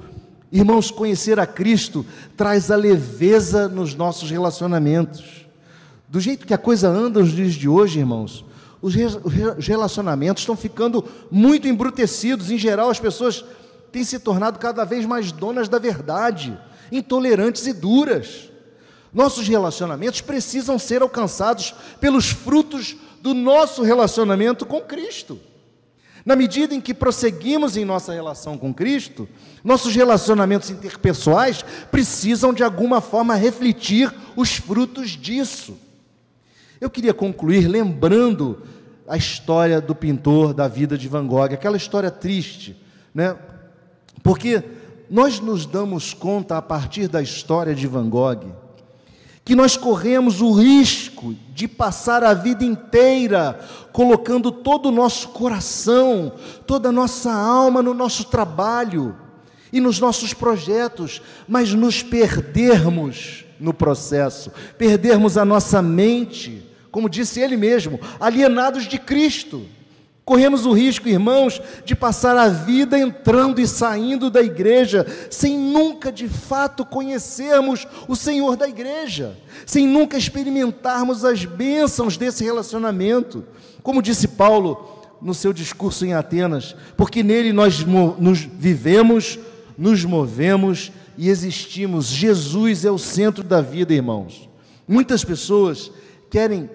Irmãos, 0.52 0.92
conhecer 0.92 1.40
a 1.40 1.48
Cristo 1.48 2.06
traz 2.36 2.70
a 2.70 2.76
leveza 2.76 3.70
nos 3.70 3.96
nossos 3.96 4.30
relacionamentos. 4.30 5.48
Do 6.10 6.20
jeito 6.20 6.46
que 6.46 6.54
a 6.54 6.58
coisa 6.58 6.90
anda 6.90 7.22
nos 7.22 7.32
dias 7.32 7.54
de 7.54 7.70
hoje, 7.70 8.00
irmãos, 8.00 8.44
os 8.82 8.94
relacionamentos 9.66 10.42
estão 10.42 10.58
ficando 10.58 11.06
muito 11.32 11.70
embrutecidos. 11.70 12.52
Em 12.52 12.58
geral, 12.58 12.90
as 12.90 13.00
pessoas 13.00 13.46
têm 13.96 14.04
se 14.04 14.20
tornado 14.20 14.60
cada 14.60 14.84
vez 14.84 15.06
mais 15.06 15.32
donas 15.32 15.70
da 15.70 15.80
verdade, 15.80 16.60
intolerantes 16.92 17.66
e 17.66 17.72
duras. 17.72 18.52
Nossos 19.14 19.48
relacionamentos 19.48 20.20
precisam 20.20 20.78
ser 20.78 21.02
alcançados 21.02 21.74
pelos 22.02 22.30
frutos 22.30 22.98
do 23.22 23.34
nosso 23.34 23.84
relacionamento 23.84 24.66
com 24.66 24.82
Cristo. 24.82 25.40
Na 26.26 26.36
medida 26.36 26.76
em 26.76 26.82
que 26.82 26.94
prosseguimos 26.94 27.78
em 27.78 27.86
nossa 27.86 28.12
relação 28.12 28.58
com 28.58 28.74
Cristo, 28.74 29.30
nossos 29.64 29.96
relacionamentos 29.96 30.70
interpessoais 30.70 31.64
precisam 31.90 32.52
de 32.52 32.66
alguma 32.66 33.00
forma 33.00 33.34
refletir 33.36 34.14
os 34.36 34.58
frutos 34.58 35.12
disso. 35.12 35.78
Eu 36.82 36.90
queria 36.90 37.14
concluir 37.14 37.66
lembrando 37.70 38.62
a 39.08 39.16
história 39.16 39.80
do 39.80 39.96
pintor 39.96 40.54
da 40.54 40.68
vida 40.68 40.98
de 40.98 41.08
Van 41.08 41.26
Gogh, 41.26 41.54
aquela 41.54 41.78
história 41.78 42.12
triste, 42.12 42.76
né? 43.14 43.38
Porque 44.26 44.64
nós 45.08 45.40
nos 45.40 45.68
damos 45.68 46.12
conta 46.12 46.58
a 46.58 46.62
partir 46.62 47.08
da 47.08 47.22
história 47.22 47.76
de 47.76 47.86
Van 47.86 48.10
Gogh 48.10 48.66
que 49.46 49.56
nós 49.56 49.78
corremos 49.78 50.42
o 50.42 50.52
risco 50.52 51.36
de 51.54 51.68
passar 51.68 52.24
a 52.24 52.34
vida 52.34 52.66
inteira 52.66 53.60
colocando 53.94 54.52
todo 54.52 54.88
o 54.88 54.92
nosso 54.92 55.30
coração, 55.30 56.34
toda 56.66 56.90
a 56.90 56.92
nossa 56.92 57.32
alma 57.32 57.84
no 57.84 57.94
nosso 57.94 58.24
trabalho 58.26 59.16
e 59.72 59.80
nos 59.80 60.00
nossos 60.00 60.34
projetos, 60.34 61.22
mas 61.48 61.76
nos 61.76 62.02
perdermos 62.02 63.46
no 63.60 63.72
processo, 63.72 64.52
perdermos 64.80 65.38
a 65.38 65.46
nossa 65.46 65.80
mente 65.80 66.66
como 66.96 67.10
disse 67.10 67.42
ele 67.42 67.58
mesmo, 67.58 68.00
alienados 68.22 68.88
de 68.88 68.98
Cristo. 68.98 69.66
Corremos 70.26 70.66
o 70.66 70.74
risco, 70.74 71.08
irmãos, 71.08 71.62
de 71.86 71.96
passar 71.96 72.36
a 72.36 72.48
vida 72.48 72.98
entrando 72.98 73.62
e 73.62 73.68
saindo 73.68 74.32
da 74.32 74.42
igreja, 74.42 75.06
sem 75.30 75.56
nunca 75.56 76.12
de 76.12 76.28
fato 76.28 76.84
conhecermos 76.84 77.88
o 78.08 78.16
Senhor 78.16 78.58
da 78.58 78.68
igreja, 78.68 79.38
sem 79.68 79.86
nunca 79.86 80.18
experimentarmos 80.18 81.24
as 81.24 81.46
bênçãos 81.46 82.18
desse 82.18 82.44
relacionamento. 82.44 83.46
Como 83.84 84.02
disse 84.02 84.28
Paulo 84.28 85.04
no 85.22 85.36
seu 85.36 85.54
discurso 85.54 86.04
em 86.08 86.16
Atenas, 86.16 86.76
porque 86.98 87.22
nele 87.22 87.54
nós 87.54 87.86
nos 88.18 88.40
vivemos, 88.40 89.38
nos 89.78 90.04
movemos 90.04 90.92
e 91.20 91.30
existimos. 91.30 92.08
Jesus 92.08 92.84
é 92.84 92.90
o 92.90 92.98
centro 92.98 93.44
da 93.44 93.62
vida, 93.62 93.94
irmãos. 93.94 94.50
Muitas 94.88 95.24
pessoas 95.24 95.92
querem 96.32 96.68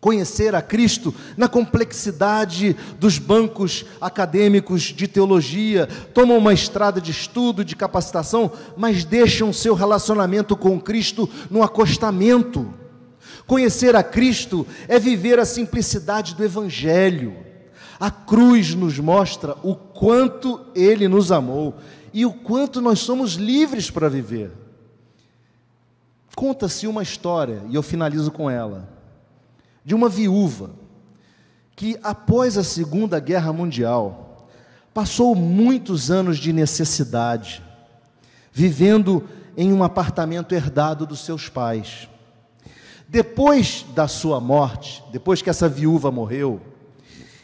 conhecer 0.00 0.54
a 0.54 0.62
Cristo 0.62 1.14
na 1.36 1.48
complexidade 1.48 2.74
dos 2.98 3.18
bancos 3.18 3.84
acadêmicos 4.00 4.82
de 4.82 5.06
teologia, 5.06 5.86
tomam 6.14 6.38
uma 6.38 6.54
estrada 6.54 7.00
de 7.00 7.10
estudo, 7.10 7.64
de 7.64 7.76
capacitação, 7.76 8.50
mas 8.76 9.04
deixam 9.04 9.52
seu 9.52 9.74
relacionamento 9.74 10.56
com 10.56 10.80
Cristo 10.80 11.28
no 11.50 11.62
acostamento. 11.62 12.72
Conhecer 13.46 13.94
a 13.94 14.02
Cristo 14.02 14.66
é 14.88 14.98
viver 14.98 15.38
a 15.38 15.44
simplicidade 15.44 16.34
do 16.34 16.44
Evangelho. 16.44 17.36
A 17.98 18.10
cruz 18.10 18.74
nos 18.74 18.98
mostra 18.98 19.56
o 19.62 19.74
quanto 19.74 20.60
Ele 20.74 21.06
nos 21.06 21.30
amou 21.30 21.74
e 22.14 22.24
o 22.24 22.32
quanto 22.32 22.80
nós 22.80 23.00
somos 23.00 23.32
livres 23.32 23.90
para 23.90 24.08
viver. 24.08 24.50
Conta-se 26.34 26.86
uma 26.86 27.02
história, 27.02 27.62
e 27.68 27.74
eu 27.74 27.82
finalizo 27.82 28.30
com 28.30 28.48
ela, 28.48 28.99
de 29.84 29.94
uma 29.94 30.08
viúva 30.08 30.70
que, 31.74 31.98
após 32.02 32.58
a 32.58 32.64
Segunda 32.64 33.18
Guerra 33.18 33.52
Mundial, 33.52 34.48
passou 34.92 35.34
muitos 35.34 36.10
anos 36.10 36.38
de 36.38 36.52
necessidade, 36.52 37.62
vivendo 38.52 39.26
em 39.56 39.72
um 39.72 39.82
apartamento 39.82 40.54
herdado 40.54 41.06
dos 41.06 41.20
seus 41.20 41.48
pais. 41.48 42.08
Depois 43.08 43.84
da 43.94 44.06
sua 44.06 44.40
morte, 44.40 45.02
depois 45.10 45.42
que 45.42 45.50
essa 45.50 45.68
viúva 45.68 46.10
morreu, 46.10 46.60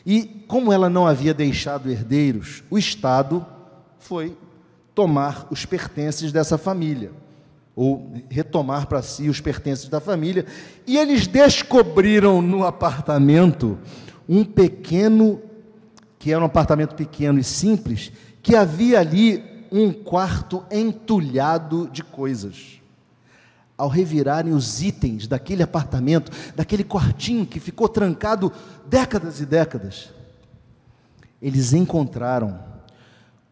e 0.04 0.44
como 0.46 0.72
ela 0.72 0.88
não 0.88 1.06
havia 1.06 1.34
deixado 1.34 1.90
herdeiros, 1.90 2.62
o 2.70 2.78
Estado 2.78 3.44
foi 3.98 4.36
tomar 4.94 5.48
os 5.50 5.66
pertences 5.66 6.30
dessa 6.30 6.56
família, 6.56 7.12
ou 7.76 8.10
retomar 8.30 8.86
para 8.86 9.02
si 9.02 9.28
os 9.28 9.38
pertences 9.38 9.86
da 9.86 10.00
família, 10.00 10.46
e 10.86 10.96
eles 10.96 11.26
descobriram 11.26 12.40
no 12.40 12.64
apartamento 12.64 13.78
um 14.26 14.42
pequeno, 14.42 15.42
que 16.18 16.32
era 16.32 16.40
um 16.40 16.46
apartamento 16.46 16.94
pequeno 16.94 17.38
e 17.38 17.44
simples, 17.44 18.10
que 18.42 18.56
havia 18.56 18.98
ali 18.98 19.44
um 19.70 19.92
quarto 19.92 20.64
entulhado 20.70 21.86
de 21.92 22.02
coisas. 22.02 22.80
Ao 23.76 23.88
revirarem 23.88 24.54
os 24.54 24.82
itens 24.82 25.26
daquele 25.26 25.62
apartamento, 25.62 26.32
daquele 26.56 26.82
quartinho 26.82 27.44
que 27.44 27.60
ficou 27.60 27.90
trancado 27.90 28.50
décadas 28.88 29.38
e 29.38 29.44
décadas, 29.44 30.08
eles 31.42 31.74
encontraram 31.74 32.58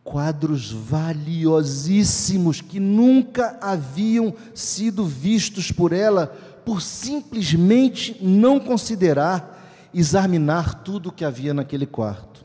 quadros 0.04 0.70
valiosíssimos 0.70 2.60
que 2.60 2.78
nunca 2.78 3.58
haviam 3.60 4.34
sido 4.54 5.06
vistos 5.06 5.72
por 5.72 5.94
ela, 5.94 6.26
por 6.64 6.82
simplesmente 6.82 8.22
não 8.22 8.60
considerar, 8.60 9.88
examinar 9.94 10.82
tudo 10.82 11.08
o 11.08 11.12
que 11.12 11.24
havia 11.24 11.54
naquele 11.54 11.86
quarto. 11.86 12.44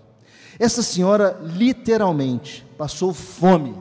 Essa 0.57 0.81
senhora 0.81 1.37
literalmente 1.43 2.65
passou 2.77 3.13
fome 3.13 3.75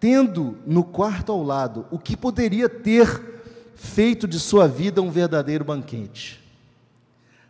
tendo 0.00 0.56
no 0.64 0.84
quarto 0.84 1.32
ao 1.32 1.42
lado 1.42 1.84
o 1.90 1.98
que 1.98 2.16
poderia 2.16 2.68
ter 2.68 3.42
feito 3.74 4.28
de 4.28 4.38
sua 4.38 4.68
vida 4.68 5.02
um 5.02 5.10
verdadeiro 5.10 5.64
banquete. 5.64 6.40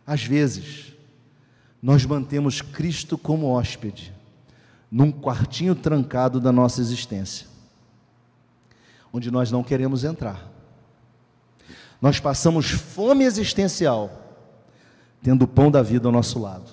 Às 0.05 0.23
vezes, 0.23 0.93
nós 1.81 2.03
mantemos 2.05 2.61
Cristo 2.61 3.17
como 3.17 3.47
hóspede 3.47 4.18
num 4.91 5.11
quartinho 5.11 5.75
trancado 5.75 6.39
da 6.39 6.51
nossa 6.51 6.81
existência, 6.81 7.47
onde 9.13 9.29
nós 9.29 9.51
não 9.51 9.63
queremos 9.63 10.03
entrar. 10.03 10.47
Nós 12.01 12.19
passamos 12.19 12.71
fome 12.71 13.23
existencial, 13.25 14.37
tendo 15.21 15.43
o 15.43 15.47
pão 15.47 15.69
da 15.69 15.81
vida 15.81 16.07
ao 16.07 16.11
nosso 16.11 16.39
lado. 16.39 16.71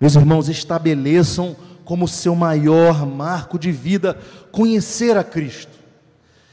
Meus 0.00 0.14
irmãos, 0.14 0.48
estabeleçam 0.48 1.56
como 1.84 2.08
seu 2.08 2.34
maior 2.34 3.06
marco 3.06 3.58
de 3.58 3.70
vida 3.70 4.14
conhecer 4.50 5.16
a 5.16 5.24
Cristo. 5.24 5.76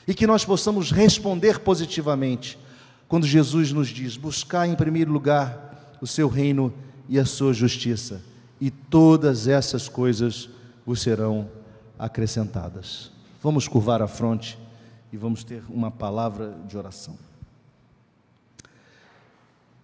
E 0.07 0.13
que 0.13 0.27
nós 0.27 0.45
possamos 0.45 0.91
responder 0.91 1.59
positivamente 1.59 2.59
quando 3.07 3.25
Jesus 3.25 3.71
nos 3.71 3.87
diz: 3.87 4.17
buscar 4.17 4.67
em 4.67 4.75
primeiro 4.75 5.11
lugar 5.11 5.95
o 6.01 6.07
seu 6.07 6.27
reino 6.27 6.73
e 7.07 7.17
a 7.17 7.25
sua 7.25 7.53
justiça, 7.53 8.21
e 8.63 8.71
todas 8.71 9.45
essas 9.45 9.89
coisas 9.89 10.47
vos 10.85 11.01
serão 11.01 11.49
acrescentadas. 11.99 13.11
Vamos 13.41 13.67
curvar 13.67 14.01
a 14.01 14.07
fronte 14.07 14.57
e 15.11 15.17
vamos 15.17 15.43
ter 15.43 15.61
uma 15.67 15.91
palavra 15.91 16.55
de 16.65 16.77
oração. 16.77 17.17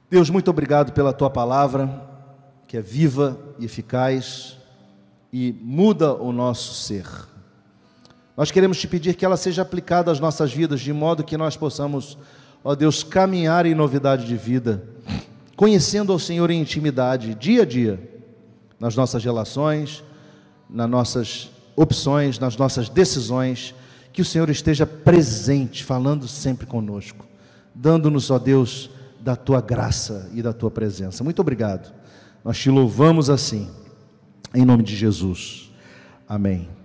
Deus, 0.09 0.29
muito 0.29 0.49
obrigado 0.49 0.93
pela 0.93 1.11
tua 1.11 1.29
palavra, 1.29 2.07
que 2.69 2.77
é 2.77 2.81
viva 2.81 3.37
e 3.59 3.65
eficaz 3.65 4.55
e 5.33 5.53
muda 5.61 6.13
o 6.13 6.31
nosso 6.31 6.73
ser. 6.73 7.05
Nós 8.37 8.49
queremos 8.49 8.79
te 8.79 8.87
pedir 8.87 9.13
que 9.17 9.25
ela 9.25 9.35
seja 9.35 9.61
aplicada 9.61 10.09
às 10.09 10.21
nossas 10.21 10.53
vidas, 10.53 10.79
de 10.79 10.93
modo 10.93 11.21
que 11.21 11.35
nós 11.35 11.57
possamos, 11.57 12.17
ó 12.63 12.73
Deus, 12.75 13.03
caminhar 13.03 13.65
em 13.65 13.75
novidade 13.75 14.25
de 14.25 14.37
vida, 14.37 14.81
conhecendo 15.57 16.13
ao 16.13 16.17
Senhor 16.17 16.49
em 16.49 16.61
intimidade, 16.61 17.35
dia 17.35 17.63
a 17.63 17.65
dia, 17.65 18.18
nas 18.79 18.95
nossas 18.95 19.23
relações, 19.23 20.03
nas 20.69 20.89
nossas 20.89 21.51
opções, 21.75 22.39
nas 22.39 22.55
nossas 22.55 22.89
decisões, 22.89 23.73
que 24.11 24.21
o 24.21 24.25
Senhor 24.25 24.49
esteja 24.49 24.85
presente, 24.85 25.83
falando 25.83 26.27
sempre 26.27 26.65
conosco, 26.65 27.25
dando-nos, 27.73 28.29
ó 28.31 28.39
Deus, 28.39 28.89
da 29.19 29.35
tua 29.35 29.61
graça 29.61 30.29
e 30.33 30.41
da 30.41 30.53
tua 30.53 30.71
presença. 30.71 31.23
Muito 31.23 31.41
obrigado. 31.41 31.93
Nós 32.43 32.57
te 32.57 32.69
louvamos 32.69 33.29
assim. 33.29 33.69
Em 34.53 34.65
nome 34.65 34.83
de 34.83 34.95
Jesus. 34.95 35.71
Amém. 36.27 36.78